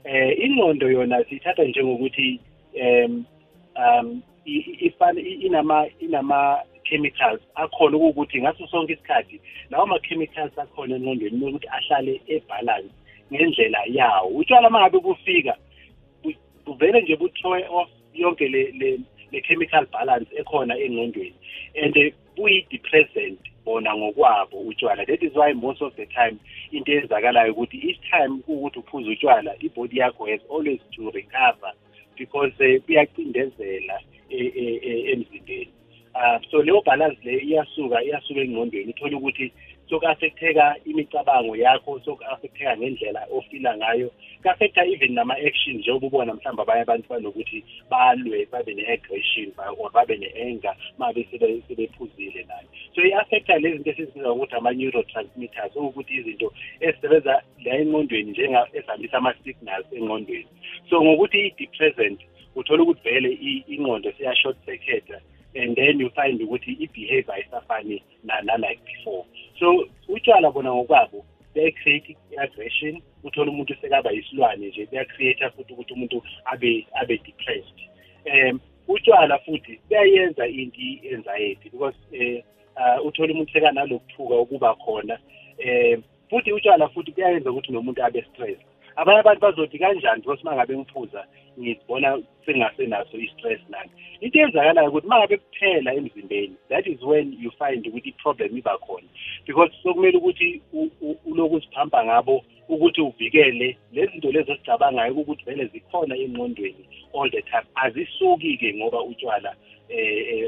Eh 0.04 0.38
ingqondo 0.44 0.90
yona 0.90 1.24
siyithatha 1.24 1.64
njengokuthi 1.64 2.40
um 2.74 3.24
um 3.78 4.22
ifana 4.44 5.20
inama 5.20 5.86
inama 6.00 6.58
chemicals 6.84 7.40
akhona 7.54 7.96
ukuthi 7.96 8.42
ngaso 8.42 8.66
sonke 8.66 8.92
isikhathi 8.92 9.40
lawo 9.70 9.86
ma 9.86 9.98
chemicals 9.98 10.58
akhona 10.58 10.96
engqondweni 10.96 11.44
ukuthi 11.44 11.68
ahlale 11.68 12.20
ebalance 12.26 12.94
ngendlela 13.32 13.78
yawo. 13.86 14.28
Utshwala 14.28 14.70
mangabe 14.70 14.98
kufika 14.98 15.56
buvele 16.66 17.00
nje 17.00 17.16
buthrowe 17.16 17.64
off 17.70 17.88
yonke 18.14 18.48
le 18.48 18.70
le 18.70 19.00
le 19.32 19.40
chemical 19.40 19.86
balance 19.86 20.30
ekhona 20.36 20.78
engqondweni. 20.78 21.34
And 21.74 21.96
eh, 21.96 22.12
buyi-depressant 22.36 23.38
bona 23.64 23.96
ngokwabo 23.96 24.60
utshwala. 24.68 25.06
That 25.06 25.22
is 25.22 25.34
why 25.34 25.52
most 25.52 25.82
of 25.82 25.96
the 25.96 26.06
time 26.06 26.38
into 26.72 26.92
eyenzakalayo 26.92 27.52
ukuthi 27.52 27.90
each 27.90 28.00
time 28.10 28.42
kuwukuthi 28.42 28.78
uphuza 28.78 29.10
utshwala 29.10 29.54
ibody 29.60 29.98
yakho 29.98 30.26
has 30.26 30.40
always 30.50 30.80
to 30.94 31.10
recover 31.10 31.72
because 32.16 32.52
eh, 32.60 32.80
buyacindezela 32.86 34.00
e- 34.30 34.52
e- 34.62 34.80
e- 34.82 35.12
emzimbeni. 35.12 35.68
Uh, 36.14 36.38
so 36.50 36.62
leyo 36.62 36.80
balance 36.84 37.18
le 37.24 37.38
iyasuka 37.44 38.02
iyasuka 38.02 38.40
engqondweni. 38.40 38.90
Uthole 38.92 39.16
ukuthi 39.16 39.52
soku-affecteka 39.90 40.76
imicabango 40.84 41.56
yakho 41.56 42.00
soku-affecteka 42.00 42.76
ngendlela 42.76 43.26
ofila 43.30 43.76
ngayo. 43.76 44.10
Ku-affecta 44.42 44.86
even 44.86 45.14
nama-action 45.14 45.76
njengoba 45.76 46.06
ubona 46.06 46.34
mhlawumbe 46.34 46.62
abanye 46.62 46.82
abantu 46.82 47.08
banokuthi 47.08 47.64
balwe 47.90 48.48
babe 48.50 48.74
ne-aggression 48.74 49.52
ba- 49.56 49.74
or 49.78 49.90
babe 49.92 50.16
ne-anger 50.16 50.74
uma 50.98 51.12
besebe- 51.12 51.62
sebephuzile 51.68 52.44
nayo. 52.48 52.68
So 52.94 53.02
i-affecta 53.02 53.58
lezi 53.58 53.76
zinto 53.76 53.90
esizibiza 53.90 54.28
ngokuthi 54.28 54.54
ama-neurotransmitters 54.56 55.76
okuthi 55.76 56.14
izinto 56.14 56.52
ezisebenza 56.80 57.42
la 57.64 57.76
engqondweni 57.76 58.30
njenga 58.30 58.66
ezihambisa 58.72 59.16
ama-signals 59.18 59.86
engqondweni. 59.92 60.46
So 60.90 61.02
ngokuthi 61.02 61.38
i-depressant 61.46 62.20
uthola 62.56 62.82
ukuthi 62.82 63.08
vele 63.08 63.30
ingqondo 63.68 64.12
siya-short 64.12 64.56
circuita 64.64 65.20
and 65.54 65.76
then 65.76 66.00
you 66.00 66.10
find 66.10 66.40
ukuthi 66.42 66.76
i-behavior 66.80 67.34
ayisafani 67.34 68.02
na- 68.24 68.40
na-like 68.42 68.80
before. 68.84 69.24
So 69.58 69.88
utshwala 70.08 70.50
bona 70.50 70.74
ngokwabo 70.74 71.24
buya-create 71.54 72.16
i-aggression 72.32 73.02
uthole 73.24 73.50
umuntu 73.50 73.74
sekaba 73.80 74.10
yisilwane 74.10 74.66
nje 74.66 74.86
buya-create 74.86 75.50
futhi 75.50 75.72
ukuthi 75.72 75.92
umuntu 75.92 76.22
abe 76.44 76.86
abe 76.94 77.18
depressed. 77.18 77.78
Um 78.26 78.60
utshwala 78.88 79.38
futhi 79.38 79.80
buyayenza 79.88 80.46
into 80.46 80.80
i-anxiety 80.80 81.70
because 81.70 81.96
um 82.12 82.42
uh, 82.76 83.06
uthole 83.06 83.32
umuntu 83.32 83.52
sekanalokuthuka 83.52 84.34
okuba 84.34 84.74
khona. 84.74 85.18
Um 85.58 86.02
futhi 86.30 86.52
utshwala 86.52 86.88
futhi 86.88 87.12
kuyayenza 87.12 87.50
ukuthi 87.50 87.72
nomuntu 87.72 88.04
abe 88.04 88.22
stress 88.22 88.58
abanye 88.96 89.20
abantu 89.20 89.40
bazothi 89.40 89.78
kanjani 89.78 90.22
because 90.22 90.42
uma 90.42 90.54
ngabe 90.54 90.76
ngiphuza 90.76 91.24
ngizibona 91.60 92.18
sengasenaso 92.46 93.16
i-stress 93.18 93.60
nami? 93.68 93.90
Into 94.20 94.38
eyenzakalayo 94.38 94.88
ukuthi 94.88 95.06
uma 95.06 95.18
ngabe 95.18 95.36
kuphela 95.36 95.94
emzimbeni 95.94 96.54
that 96.68 96.86
is 96.86 97.02
when 97.02 97.32
you 97.40 97.50
find 97.58 97.86
ukuthi 97.86 98.08
i-problem 98.08 98.56
iba 98.58 98.78
khona. 98.78 99.06
Because 99.46 99.70
sokumele 99.82 100.16
ukuthi 100.18 100.60
u- 100.72 100.90
u- 101.00 101.16
ulokhu 101.26 101.54
uziphamba 101.56 102.04
ngabo 102.04 102.44
ukuthi 102.68 103.00
uvikele 103.00 103.76
lezi 103.92 104.12
zinto 104.12 104.32
lezi 104.32 104.52
ozicabangayo 104.52 105.14
ukuthi 105.14 105.44
vele 105.44 105.66
zikhona 105.66 106.16
engqondweni 106.16 106.84
all 107.14 107.30
the 107.30 107.42
time. 107.42 107.66
Azisuki-ke 107.74 108.74
ngoba 108.74 109.02
utshwala 109.02 109.54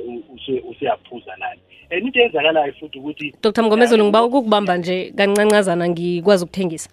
um 0.06 0.22
usuyaphuza 0.70 1.36
nani. 1.38 1.60
And 1.90 2.04
into 2.06 2.18
eyenzakalayo 2.20 2.72
futhi 2.72 2.98
ukuthi 2.98 3.34
dr 3.42 3.62
mngomezulu 3.62 4.04
ngiba 4.04 4.24
ukukubamba 4.24 4.76
nje 4.76 5.12
kancancazana 5.16 5.88
ngikwazi 5.88 6.44
ukuthengisa. 6.44 6.90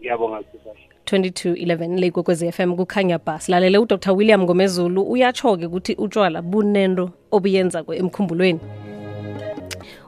Ngiyabonga 0.00 0.42
Sibasha. 0.52 0.86
2211 1.04 2.00
le 2.00 2.10
kwekwezi 2.10 2.52
FM 2.52 2.76
kukhanya 2.76 3.18
ba 3.18 3.40
silalele 3.40 3.78
udr. 3.78 4.12
William 4.12 4.42
ngomezulu. 4.42 5.02
Uyatsho-ke 5.02 5.66
ukuthi 5.66 5.94
utshwala 5.94 6.42
bunento 6.42 7.10
obuyenza 7.30 7.84
emkhumbulweni. 7.96 8.60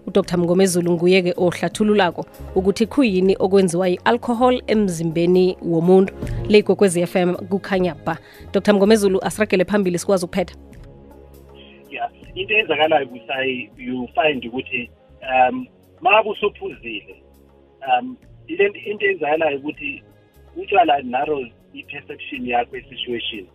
udr. 0.07 0.39
Mngomezulu 0.39 0.93
nguye-ke 0.93 1.35
ohlathululako 1.37 2.27
ukuthi 2.55 2.87
khuyini 2.87 3.37
okwenziwa 3.39 3.89
yi-alcohol 3.89 4.63
emzimbeni 4.67 5.57
womuntu. 5.63 6.15
Le 6.49 6.59
ikwekwezi 6.59 7.07
FM 7.07 7.35
kukhanya 7.35 7.95
ba 7.95 8.19
dr. 8.53 8.73
Mngomezulu 8.73 9.25
asiragele 9.25 9.65
phambili 9.65 9.99
sikwazi 9.99 10.25
ukuphetha 10.25 10.55
yeah 11.91 12.11
into 12.35 12.55
eyenzakalayo 12.55 13.07
busayi 13.07 13.71
you 13.77 14.09
find 14.15 14.47
ukuthi 14.47 14.91
um 15.23 15.67
mabe 16.01 16.31
usuphuzile 16.31 17.23
um 17.89 18.17
ile 18.47 18.67
into 18.67 19.07
eyenzakalayo 19.07 19.59
ukuthi 19.59 20.03
utshwala 20.57 21.03
narrows 21.03 21.49
i-perception 21.75 22.47
yakho 22.47 22.77
ye-situation 22.77 23.47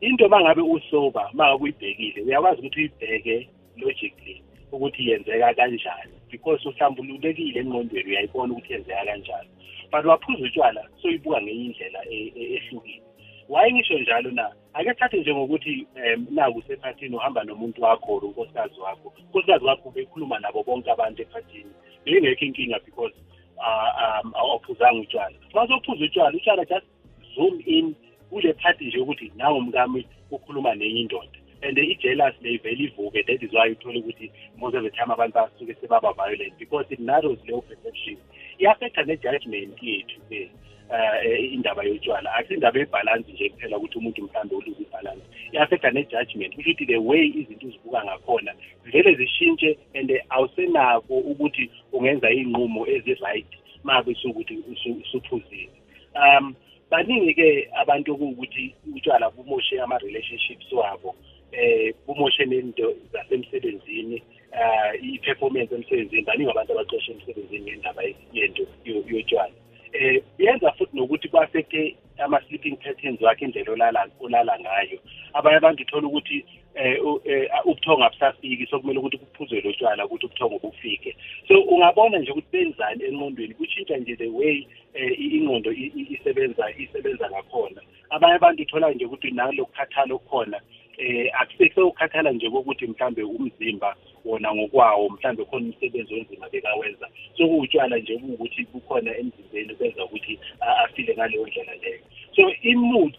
into 0.00 0.28
mangabe 0.28 0.62
usoba 0.62 1.30
mangabe 1.32 1.64
uyibhekile 1.64 2.22
uyakwazi 2.22 2.60
ukuthi 2.60 2.80
uyibheke 2.80 3.48
logically 3.76 4.42
ukuthi 4.72 5.08
yenzeka 5.08 5.54
kanjani 5.54 6.14
because 6.30 6.68
uhlambululekile 6.68 7.60
engqondweni 7.60 8.10
uyayibona 8.10 8.52
ukuthi 8.52 8.72
yenzeka 8.72 9.04
kanjani. 9.04 9.48
But 9.90 10.04
waphuza 10.04 10.44
utshwala 10.44 10.82
soyibuka 11.02 11.42
ngenye 11.42 11.64
indlela 11.64 12.00
e- 12.10 12.32
e- 12.36 12.54
ehlukile. 12.56 13.02
Waye 13.48 13.72
ngisho 13.72 13.98
njalo 13.98 14.30
na? 14.30 14.52
Ake 14.74 14.94
thathe 14.94 15.20
njengokuthi 15.20 15.86
um 15.96 16.26
naku 16.30 16.58
usephathini 16.58 17.16
uhamba 17.16 17.44
nomuntu 17.44 17.82
wakho 17.82 18.14
or 18.14 18.24
unkosikazi 18.24 18.80
wakho. 18.80 19.12
Unkosikazi 19.26 19.64
wakho 19.64 19.90
bekhuluma 19.90 20.38
nabo 20.38 20.62
bonke 20.62 20.90
abantu 20.90 21.22
ephathini 21.22 21.72
bengekho 22.04 22.44
inkinga 22.44 22.78
because 22.84 23.14
um 23.58 24.34
awuphuzanga 24.34 25.00
utshwala. 25.00 25.36
Uma 25.52 25.68
sophuza 25.68 26.04
utshwala 26.04 26.36
utshwala 26.36 26.64
just 26.64 26.86
zoom 27.34 27.60
in 27.66 27.94
kule 28.30 28.52
phathi 28.52 28.84
nje 28.84 28.98
ukuthi 28.98 29.32
nawe 29.36 29.60
mkami 29.60 30.06
ukhuluma 30.30 30.74
nenye 30.74 31.00
indoda. 31.00 31.38
And 31.62 31.78
i-jealous 31.78 32.34
le 32.42 32.54
ivele 32.58 32.84
ivuke 32.84 33.22
that 33.26 33.42
is 33.42 33.52
why 33.52 33.70
uthole 33.70 33.98
ukuthi 33.98 34.30
most 34.56 34.74
of 34.74 34.82
the 34.82 34.90
time 34.90 35.10
abantu 35.10 35.34
basuke 35.34 35.74
sebaba 35.80 36.12
violent 36.12 36.58
because 36.58 36.86
it 36.90 37.00
narrows 37.00 37.38
leyo 37.46 37.62
perception. 37.62 38.16
I-affecta 38.58 39.06
ne-judgment 39.06 39.82
yethu-ke 39.82 40.50
uh 40.90 41.52
indaba 41.54 41.82
yotshwala. 41.84 42.34
Akusindaba 42.34 42.78
yebhalansi 42.78 43.32
nje 43.32 43.48
kuphela 43.48 43.78
ukuthi 43.78 43.98
umuntu 43.98 44.22
mhlawumbe 44.22 44.54
uluze 44.54 44.82
ibhalansi 44.82 45.13
i-affecta 45.54 45.90
ne-judgment 45.90 46.54
kusho 46.54 46.70
ukuthi 46.70 46.86
the 46.86 46.96
way 46.96 47.26
izinto 47.26 47.66
uzibuka 47.66 48.04
ngakhona 48.04 48.54
vele 48.84 49.14
zishintshe 49.14 49.78
and 49.94 50.10
awusenako 50.30 51.14
ukuthi 51.18 51.70
ungenza 51.92 52.30
iy'nqumo 52.30 52.86
ezi-right 52.88 53.46
mabe 53.84 54.14
sukuthi 54.14 54.58
usuphuzile. 55.02 55.70
Um 56.14 56.54
baningi-ke 56.90 57.68
abantu 57.74 58.12
okuwukuthi 58.12 58.74
utshwala 58.96 59.30
bumoshe 59.30 59.80
ama-relationships 59.80 60.72
wabo 60.72 61.14
eh 61.52 61.94
bumoshe 62.06 62.44
nento 62.44 62.94
zasemsebenzini 63.12 64.22
uh 64.52 65.04
i-performance 65.04 65.74
emsebenzini. 65.74 66.22
Baningi 66.22 66.50
abantu 66.50 66.72
abaqoshe 66.72 67.12
emsebenzini 67.12 67.70
ngendaba 67.70 68.02
yento 68.32 68.66
yo- 68.84 69.04
yotshwala. 69.08 69.54
Eh 69.92 70.22
yenza 70.38 70.72
futhi 70.72 70.96
nokuthi 70.96 71.28
ku-affecte 71.28 71.96
ama-sleeping 72.18 72.76
patterns 72.76 73.20
wakhe 73.20 73.44
indlela 73.44 73.72
olala 73.72 74.06
olala 74.20 74.58
ngayo. 74.60 74.98
Abanye 75.34 75.56
abantu 75.56 75.82
uthola 75.82 76.06
ukuthi 76.06 76.44
eh 76.74 76.98
u- 77.04 77.20
eh, 77.24 77.48
ubuthongo 77.64 78.04
abusafiki 78.04 78.66
sokumele 78.66 78.98
ukuthi 78.98 79.18
kuphuzwe 79.18 79.60
lo 79.60 79.72
tshwala 79.72 80.06
ukuthi 80.06 80.26
ubuthongo 80.26 80.58
bufike. 80.58 81.16
So 81.48 81.60
ungabona 81.60 82.18
nje 82.18 82.30
ukuthi 82.30 82.48
benzani 82.52 83.04
engqondweni 83.04 83.54
kushintsha 83.54 83.96
nje 83.96 84.16
the 84.16 84.28
way 84.28 84.66
eh, 84.94 85.12
i- 85.20 85.36
ingqondo 85.36 85.72
i- 85.72 85.92
i- 85.96 86.06
isebenza 86.14 86.70
isebenza 86.78 87.30
ngakhona. 87.30 87.80
Abanye 88.10 88.34
abantu 88.34 88.62
uthola 88.62 88.90
nje 88.90 89.04
ukuthi 89.04 89.30
nalokukhathala 89.30 90.14
okukhona 90.14 90.60
eh 90.98 91.30
akusekho 91.54 91.88
ukukhathala 91.88 92.32
nje 92.32 92.50
kokuthi 92.50 92.86
mhlambe 92.86 93.22
umzimba 93.22 93.96
wona 94.24 94.54
ngokwawo 94.54 95.08
mhlambe 95.08 95.44
khona 95.44 95.66
umsebenzi 95.66 96.14
onzima 96.14 96.48
bekawenza 96.48 97.08
so 97.36 97.46
kuwutshwala 97.48 97.96
nje 97.98 98.18
kuwukuthi 98.18 98.64
kukhona 98.64 99.16
emzimbeni 99.16 99.74
kwenza 99.74 100.04
ukuthi 100.04 100.38
afile 100.84 101.14
ngaleyo 101.14 101.46
ndlela 101.46 101.74
leyo. 101.74 102.00
So 102.36 102.42
i-mood 102.62 103.16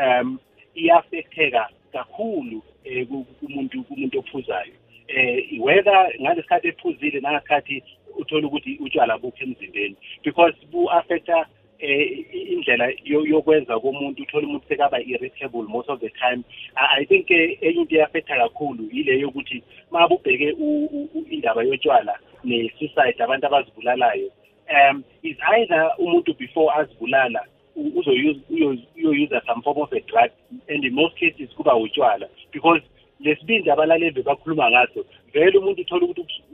um 0.00 0.38
iyaffecteka 0.74 1.68
kakhulu 1.92 2.62
ku- 3.08 3.26
kumuntu 3.40 3.84
kumuntu 3.84 4.18
ophuzayo. 4.18 4.72
Eh 5.08 5.60
whether 5.60 6.12
ngalesikhathi 6.20 6.68
ephuzile 6.68 7.20
nangesikhathi 7.20 7.82
uthola 8.18 8.46
ukuthi 8.46 8.78
utshwala 8.80 9.18
bukho 9.18 9.44
emzimbeni. 9.44 9.96
Because 10.24 10.54
bu-affecta 10.70 11.46
eh 11.82 12.24
i- 12.32 12.52
indlela 12.54 12.86
yo- 13.04 13.26
yokwenza 13.26 13.80
komuntu 13.80 14.22
uthola 14.22 14.46
umuntu 14.46 14.66
sekaba 14.68 15.00
irritable 15.00 15.62
most 15.68 15.88
of 15.90 16.00
the 16.00 16.08
time. 16.10 16.42
I 16.76 17.00
I 17.02 17.04
think 17.04 17.30
eh, 17.30 17.58
enye 17.60 17.80
into 17.80 17.94
eyafetha 17.96 18.36
kakhulu 18.36 18.88
ile 18.92 19.18
yokuthi 19.20 19.62
mabe 19.90 20.14
ubheke 20.14 20.52
u- 20.52 20.86
u- 20.92 21.08
u- 21.14 21.26
indaba 21.30 21.62
yotshwala 21.62 22.18
ne-suicide 22.44 23.22
abantu 23.24 23.46
abazibulalayo 23.46 24.30
um 24.70 25.04
is 25.22 25.36
either 25.58 25.90
umuntu 25.98 26.34
before 26.38 26.70
azibulala 26.74 27.42
u- 27.76 27.92
uzouse 27.98 28.40
uyo- 28.50 28.78
uyoyuza 28.96 29.42
some 29.46 29.62
form 29.62 29.78
of 29.78 29.92
a 29.92 30.00
drug 30.00 30.30
and 30.68 30.84
in 30.84 30.94
most 30.94 31.14
cases 31.18 31.50
kuba 31.56 31.76
utshwala 31.76 32.28
because 32.52 32.82
lesibindi 33.20 33.70
abalaleli 33.70 34.22
bakhuluma 34.22 34.70
ngaso 34.70 35.04
vele 35.32 35.58
umuntu 35.58 35.80
uthola 35.82 36.04
ukuthi 36.04 36.20
us- 36.20 36.42
u- 36.50 36.51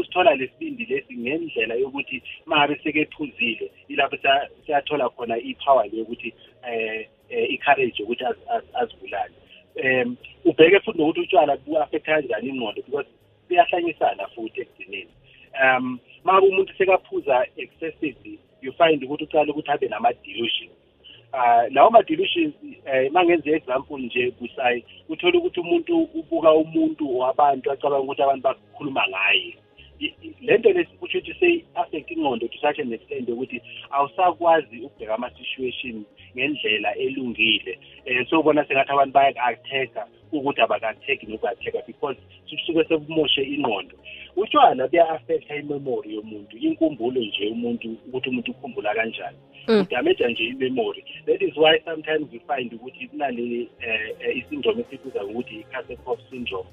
usithola 0.00 0.34
lesibindi 0.34 0.84
lesi 0.84 1.16
ngendlela 1.16 1.74
yokuthi 1.74 2.22
mangabe 2.46 2.80
sekephuzile 2.82 3.70
ilapho 3.88 4.16
siya- 4.16 4.48
siyathola 4.66 5.08
khona 5.08 5.36
i-power 5.38 5.86
le 5.92 5.98
yokuthi 5.98 6.32
eh 6.62 7.06
eh, 7.30 7.50
i-courage 7.50 8.02
az- 8.48 8.74
azibulale. 8.74 9.34
Um 9.76 10.16
ubheke 10.44 10.80
futhi 10.80 10.98
nokuthi 10.98 11.20
utshwala 11.20 11.56
bu-affecta 11.56 12.12
kanjani 12.12 12.48
ingqondo 12.48 12.82
because 12.82 13.06
kuyahlanyisana 13.48 14.26
futhi 14.34 14.60
ekugcineni. 14.60 15.08
Um 15.62 16.00
uma 16.24 16.40
umuntu 16.40 16.72
sekaphuza 16.78 17.46
excessively 17.56 18.38
you 18.62 18.72
find 18.72 19.02
ukuthi 19.02 19.24
ucala 19.24 19.52
ukuthi 19.52 19.70
abe 19.70 19.88
nama-delusions. 19.88 20.72
Uh 21.32 21.68
lawo 21.74 21.90
ma-delusions 21.90 22.54
um 22.62 23.06
uma 23.10 23.24
ngenza 23.24 23.50
i-example 23.50 23.98
nje 23.98 24.30
busayi 24.40 24.84
uthola 25.08 25.38
ukuthi 25.38 25.60
umuntu 25.60 26.08
ubuka 26.14 26.52
umuntu 26.52 27.18
wabantu 27.18 27.72
acabanga 27.72 28.04
ukuthi 28.04 28.22
abantu 28.22 28.42
bakhuluma 28.42 29.08
ngaye. 29.08 29.54
I- 30.00 30.14
i- 30.22 30.34
le 30.40 30.58
nto 30.58 30.70
lesi 30.72 30.90
kusho 31.00 31.18
ukuthi 31.18 31.34
seyi-affect 31.40 32.10
ingqondo 32.10 32.48
to 32.48 32.58
such 32.58 32.78
an 32.78 32.92
extent 32.92 33.28
ukuthi 33.28 33.60
awusakwazi 33.90 34.80
ukubheka 34.80 35.14
ama-situation 35.14 36.04
ngendlela 36.36 36.94
elungile. 36.96 37.78
Um 38.06 38.26
so 38.26 38.40
ubona 38.40 38.64
sengathi 38.64 38.92
abantu 38.92 39.12
baya-attack-a 39.12 40.06
ukuthi 40.32 40.60
abaka-attack 40.60 41.22
noku-attack-a 41.28 41.82
because 41.86 42.16
suke 42.66 42.84
sebumoshe 42.88 43.42
ingqondo. 43.42 43.96
Utshwala 44.36 44.88
buya-affecta 44.88 45.56
imemory 45.56 46.14
yomuntu 46.14 46.56
inkumbulo 46.56 47.20
nje 47.20 47.48
umuntu 47.50 47.96
ukuthi 48.06 48.28
umuntu 48.30 48.50
ukhumbula 48.50 48.94
kanjani. 48.94 49.36
Mm. 49.68 49.80
udamaja 49.80 50.28
nje 50.28 50.44
imemory. 50.44 51.04
That 51.26 51.42
is 51.42 51.56
why 51.56 51.78
sometimes 51.84 52.32
you 52.32 52.40
find 52.46 52.72
ukuthi 52.72 53.08
kunale 53.08 53.68
eh, 53.80 54.14
eh, 54.20 54.36
isyndrome 54.36 54.80
esikuza 54.80 55.24
ngokuthi 55.24 55.54
i-Korsakoff 55.54 56.20
syndrome. 56.30 56.68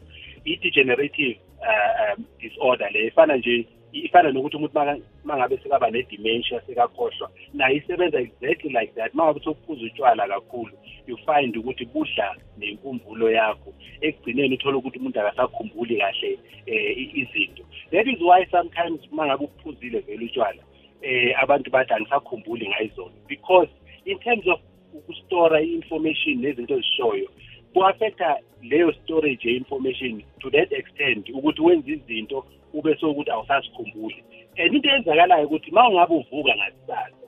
I-degenerative 0.45 1.37
uh, 1.61 2.17
um, 2.17 2.25
disorder 2.39 2.89
le 2.91 3.07
ifana 3.07 3.37
nje 3.37 3.65
ifana 3.93 4.31
nokuthi 4.31 4.57
umuntu 4.57 4.73
maka- 4.73 4.99
mangabe 5.23 5.57
sekaba 5.57 5.89
ne-dementia 5.91 6.61
sekakhohlwa 6.61 7.31
nayo 7.53 7.75
isebenza 7.77 8.19
exactly 8.19 8.69
like 8.69 8.93
that. 8.95 9.13
Mangabe 9.13 9.39
sokuphuza 9.39 9.85
utshwala 9.85 10.27
kakhulu 10.27 10.71
you 11.07 11.17
find 11.17 11.57
ukuthi 11.57 11.85
budla 11.85 12.35
nenkumbulo 12.57 13.31
yakho. 13.31 13.73
Ekugcineni 14.01 14.55
uthole 14.55 14.77
ukuthi 14.77 14.99
umuntu 14.99 15.19
akasakhumbuli 15.19 15.97
kahle 15.97 16.39
eh, 16.65 16.97
i- 16.97 17.11
izinto. 17.21 17.63
That 17.91 18.07
is 18.07 18.19
why 18.21 18.45
sometimes 18.51 18.99
mangabe 19.11 19.45
uphuzile 19.45 19.99
vele 19.99 20.25
utshwala 20.25 20.61
eh 21.01 21.43
abantu 21.43 21.71
bathi 21.71 21.93
angisakhumbuli 21.93 22.67
ngayizona. 22.69 23.15
Because 23.27 23.69
in 24.05 24.19
terms 24.19 24.47
of 24.47 24.59
ukustora 24.93 25.61
i-information 25.61 26.37
nezinto 26.41 26.73
ezishoyo 26.73 27.29
ku-affecta 27.75 28.39
leyo 28.63 28.93
storage 29.03 29.43
ye-information 29.43 30.23
to 30.39 30.49
that 30.49 30.71
extent 30.71 31.29
ukuthi 31.29 31.61
wenze 31.61 31.91
izinto 31.91 32.45
ube 32.73 32.95
sokuthi 32.95 33.31
awusasikhumbuli. 33.31 34.23
And 34.57 34.75
into 34.75 34.89
eyenzakalayo 34.89 35.47
ukuthi 35.47 35.71
ma 35.71 35.89
ungabe 35.89 36.13
uvuka 36.15 36.55
ngakusasa 36.55 37.27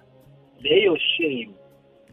leyo 0.62 0.98
shame 0.98 1.50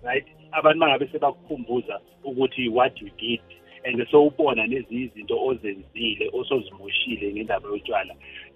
right 0.02 0.26
abantu 0.52 0.78
mangabe 0.78 1.06
sebakukhumbuza 1.06 2.00
ukuthi 2.24 2.68
what 2.68 3.00
you 3.00 3.10
did 3.18 3.40
and 3.84 4.06
sowubona 4.10 4.66
nezinye 4.66 5.02
izinto 5.04 5.46
ozenzile 5.46 6.30
osozimoshile 6.32 7.32
ngendaba 7.32 7.68
yotshwala 7.68 8.14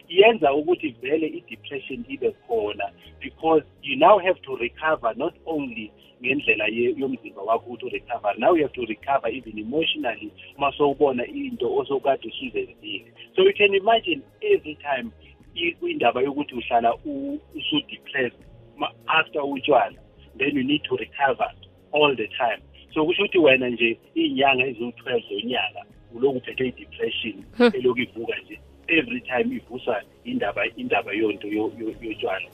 yenza 0.09 0.55
ukuthi 0.55 0.89
vele 1.03 1.27
i-depression 1.27 2.05
ibe 2.09 2.31
khona 2.31 2.91
because 3.21 3.63
you 3.83 3.97
now 3.97 4.19
have 4.19 4.41
to 4.41 4.57
recover 4.57 5.15
not 5.17 5.35
only 5.47 5.91
ngendlela 6.23 6.67
ye- 6.67 6.95
yomzimba 6.99 7.43
wakho 7.43 7.65
ukuthi 7.73 7.87
urecover 7.87 8.35
now 8.39 8.55
you 8.57 8.63
have 8.63 8.75
to 8.75 8.85
recover 8.85 9.35
even 9.35 9.59
emotionally 9.59 10.33
uma 10.57 10.73
sowubona 10.73 11.27
into 11.27 11.77
osokade 11.77 12.29
usuzenzile. 12.29 13.13
So 13.37 13.43
you 13.43 13.53
can 13.55 13.75
imagine 13.75 14.23
every 14.41 14.75
time 14.75 15.11
i- 15.57 15.77
indaba 15.91 16.23
yokuthi 16.23 16.55
uhlala 16.55 16.95
u- 17.05 17.41
usu-depressed 17.57 18.39
ma- 18.77 18.93
after 19.07 19.43
utshwala 19.43 19.95
then 20.39 20.57
you 20.57 20.65
need 20.65 20.83
to 20.83 20.97
recover 20.97 21.51
all 21.93 22.17
the 22.17 22.29
time. 22.29 22.63
So 22.95 23.05
kusho 23.07 23.23
ukuthi 23.23 23.39
wena 23.39 23.69
nje 23.71 23.99
iy'nyanga 24.17 24.67
eziwu-twelve 24.67 25.25
zonyaka 25.29 25.85
ulokhu 26.15 26.37
uphethwe 26.39 26.67
i-depression 26.69 27.35
Hmm. 27.57 27.71
elokhu 27.75 27.99
ivuka 28.01 28.37
nje. 28.45 28.59
Every 28.89 29.21
time 29.21 29.57
ivuswa 29.57 30.03
indaba 30.25 30.63
indaba 30.77 31.13
yonto 31.13 31.49
yo- 31.49 31.73
yo- 31.79 31.95
yotshwala 32.01 32.49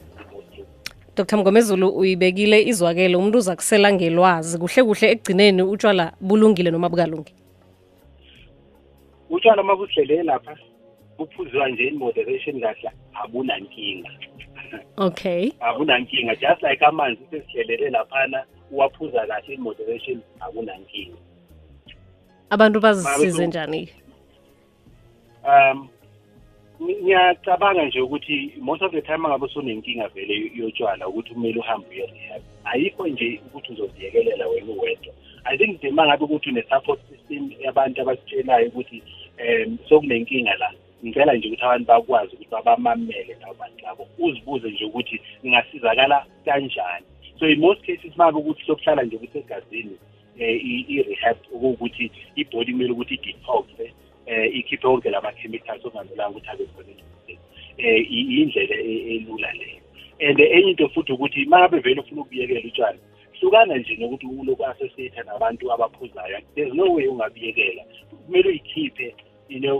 dr 1.16 1.36
mngomezulu 1.36 1.88
uyibekile 1.88 2.62
izwakele 2.62 3.16
umuntu 3.16 3.38
uza 3.38 3.56
kusela 3.56 3.92
ngelwazi 3.92 4.58
kuhle 4.58 4.82
kuhle 4.84 5.10
ekugcineni 5.10 5.62
utshwala 5.62 6.12
bulungile 6.20 6.70
noma 6.70 6.88
bukalungi? 6.88 7.34
Utshwala 9.30 9.62
uma 9.62 9.76
buhlele 9.76 10.22
lapha 10.22 10.56
buphuziwa 11.18 11.68
nje 11.68 11.88
in 11.88 11.94
moderation 11.96 12.60
kahle 12.60 12.90
abunankinga 13.14 14.10
okay. 14.96 15.52
Abunankinga 15.60 16.34
just 16.34 16.62
like 16.62 16.84
amanzi 16.84 17.22
sesihlelele 17.30 17.90
laphana 17.90 18.44
uwaphuza 18.70 19.26
kahle 19.26 19.54
in 19.54 19.60
moderation 19.60 20.20
akunankinga 20.40 21.16
abantu 22.50 22.80
bazisize 22.80 23.46
njani? 23.46 23.88
Um 25.44 25.88
ngiyacabanga 26.84 27.84
nje 27.84 28.00
ukuthi 28.00 28.52
most 28.60 28.82
of 28.82 28.92
the 28.92 29.02
time 29.02 29.26
angabe 29.26 29.44
usunenkinga 29.44 30.08
vele 30.08 30.52
yotshwala 30.54 31.08
ukuthi 31.08 31.34
kumele 31.34 31.58
uhambe 31.58 31.86
uye 31.90 32.06
rehab 32.06 32.42
ayikho 32.64 33.08
nje 33.08 33.40
ukuthi 33.46 33.72
uzoziyekelela 33.72 34.48
wena 34.48 34.72
uwedwa. 34.72 35.14
I 35.44 35.58
think 35.58 35.78
nje 35.78 35.88
uma 35.88 36.06
ngabe 36.06 36.24
ukuthi 36.24 36.48
une-support 36.50 37.00
system 37.10 37.50
yabantu 37.60 38.00
abasitshelayo 38.00 38.68
ukuthi 38.68 39.02
um 39.38 39.78
sokunenkinga 39.88 40.54
la 40.54 40.72
ngicela 41.04 41.34
nje 41.34 41.48
ukuthi 41.48 41.64
abantu 41.64 41.86
bakwazi 41.86 42.34
ukuthi 42.34 42.50
babamamele 42.50 43.36
labo 43.40 43.54
bantu 43.54 43.84
labo 43.84 44.08
uzibuze 44.18 44.70
nje 44.70 44.84
ukuthi 44.84 45.20
ngingasizakala 45.44 46.26
kanjani. 46.44 47.06
So 47.38 47.46
in 47.46 47.60
most 47.60 47.80
cases 47.86 48.14
uma 48.14 48.24
ngabe 48.24 48.38
ukuthi 48.38 48.66
sokuhlala 48.66 49.02
nje 49.02 49.18
kusegazini 49.18 49.96
um 50.36 50.40
i-rehab 50.88 51.36
okuwukuthi 51.54 52.10
ibhodi 52.36 52.72
kumele 52.72 52.92
ukuthi 52.92 53.14
i-detoxe 53.14 53.92
eh 54.26 54.56
ikhiphe 54.56 54.86
wonke 54.86 55.10
lama 55.10 55.32
chemicals 55.32 55.84
okungamelanga 55.84 56.30
ukuthi 56.30 56.50
abe 56.50 56.64
khona 56.66 56.94
eh 57.78 58.12
indlela 58.12 58.74
e- 58.74 59.16
elula 59.16 59.52
leyo 59.52 59.80
and 60.20 60.40
enye 60.40 60.70
into 60.70 60.88
futhi 60.88 61.12
ukuthi 61.12 61.44
mangabe 61.44 61.78
vele 61.78 62.00
ufuna 62.00 62.20
ukubiyekela 62.20 62.60
utshwala 62.60 62.98
hlukana 63.40 63.76
nje 63.76 63.96
nokuthi 63.96 64.26
uloku 64.26 64.64
associate 64.66 65.22
nabantu 65.26 65.72
abaphuzayo. 65.72 66.38
There's 66.54 66.72
no 66.74 66.92
way 66.94 67.06
ungabiyekela 67.06 67.82
kumele 68.26 68.48
uyikhiphe 68.48 69.14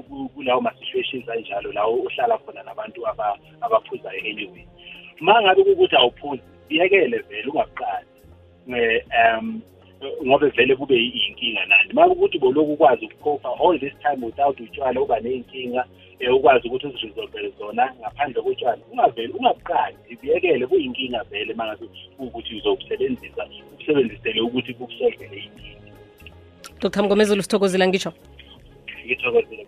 ku- 0.09 0.29
kulawo 0.35 0.61
ma-situations 0.61 1.29
anjalo 1.29 1.73
lawo 1.73 2.03
ohlala 2.07 2.39
khona 2.39 2.63
nabantu 2.63 3.07
aba- 3.07 3.39
abaphuzayo 3.61 4.21
anyway. 4.21 4.67
Ma 5.21 5.43
ngabe 5.43 5.65
kukuthi 5.65 5.97
awuphuzi 5.97 6.43
biyekele 6.69 7.19
vele 7.19 7.49
ungakuqali. 7.49 8.07
Eh, 8.77 9.03
um 9.39 9.63
ngobe 10.27 10.49
vele 10.49 10.77
kube 10.77 10.95
yinkinga 10.95 11.67
nani. 11.67 11.91
Uma 11.93 12.07
ukuthi 12.07 12.39
boloku 12.39 12.73
ukwazi 12.73 13.07
ukukhofa 13.07 13.49
all 13.49 13.79
this 13.81 13.93
time 14.03 14.27
without 14.27 14.61
utshwala 14.61 15.01
uba 15.01 15.21
ney'nkinga 15.21 15.85
um 16.29 16.35
ukwazi 16.35 16.69
ukuthi 16.69 16.87
uziresolvele 16.87 17.53
zona 17.59 17.95
ngaphandle 18.01 18.43
kotshwala 18.43 18.79
ungavele 18.93 19.33
ungabuqali 19.33 19.97
ibiyekele 20.11 20.67
kuyinkinga 20.67 21.25
vele 21.31 21.53
uma 21.53 21.67
ngabe 21.67 21.87
ukuthi 22.19 22.57
uzobusebenzisa 22.57 23.47
ukusebenzisele 23.73 24.41
ukuthi 24.41 24.75
kukusolvele 24.75 25.37
inkinga. 25.37 25.91
Dr 26.81 27.03
mgomezulu 27.03 27.43
sithokozile 27.43 27.89
ngisho 27.89 28.13
ngithokozile 29.07 29.67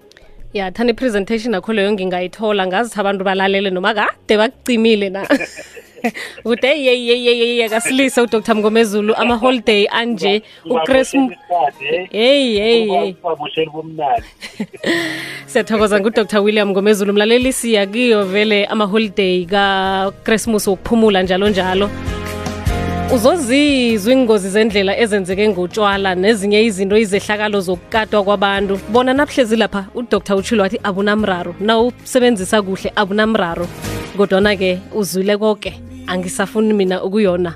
ya 0.53 0.71
thani 0.73 0.91
i-presentation 0.91 1.55
akho 1.55 1.73
leyo 1.73 1.93
ngingayithola. 1.93 2.67
Ngazithi 2.67 3.01
abantu 3.01 3.25
balalele 3.25 3.71
noma 3.71 3.95
kade 3.95 4.37
bakucimile 4.37 5.11
na 5.11 5.29
kude 6.45 6.69
yeyeyeyeye 6.69 7.69
kasilise 7.69 8.21
udr 8.21 8.55
mngomezulu 8.55 9.15
amaholiday 9.15 9.87
anje 9.91 10.43
uchrism 10.65 11.29
siyathokoza 15.47 16.01
ngudr 16.01 16.41
william 16.41 16.71
ngomezulu 16.71 17.13
mlaleli 17.13 17.53
siya 17.53 17.87
kiyo 17.87 18.25
vele 18.25 18.67
amaholiday 18.67 19.45
kakrismus 19.45 20.67
wokuphumula 20.67 21.23
njalo 21.23 21.49
njalo 21.49 21.91
uzozizwa 23.14 24.12
ingozi 24.12 24.49
zendlela 24.51 24.99
ezenzeke 24.99 25.49
ngotshwala 25.49 26.14
nezinye 26.14 26.64
izinto 26.64 26.97
izehlakalo 26.99 27.61
zokukatwa 27.61 28.25
kwabantu. 28.25 28.81
Bona 28.92 29.12
nabuhlezi 29.14 29.57
lapha 29.57 29.87
udr. 29.95 30.35
Uchilo 30.35 30.62
wathi 30.62 30.81
abunamraro. 30.83 31.55
Na 31.61 31.79
usebenzisa 31.79 32.62
kuhle 32.62 32.92
abunamraro. 32.97 33.66
Kodwana-ke 34.16 34.79
uzwile 34.95 35.37
koke 35.37 35.73
angisafuni 36.07 36.73
mina 36.73 37.03
ukuyona 37.03 37.55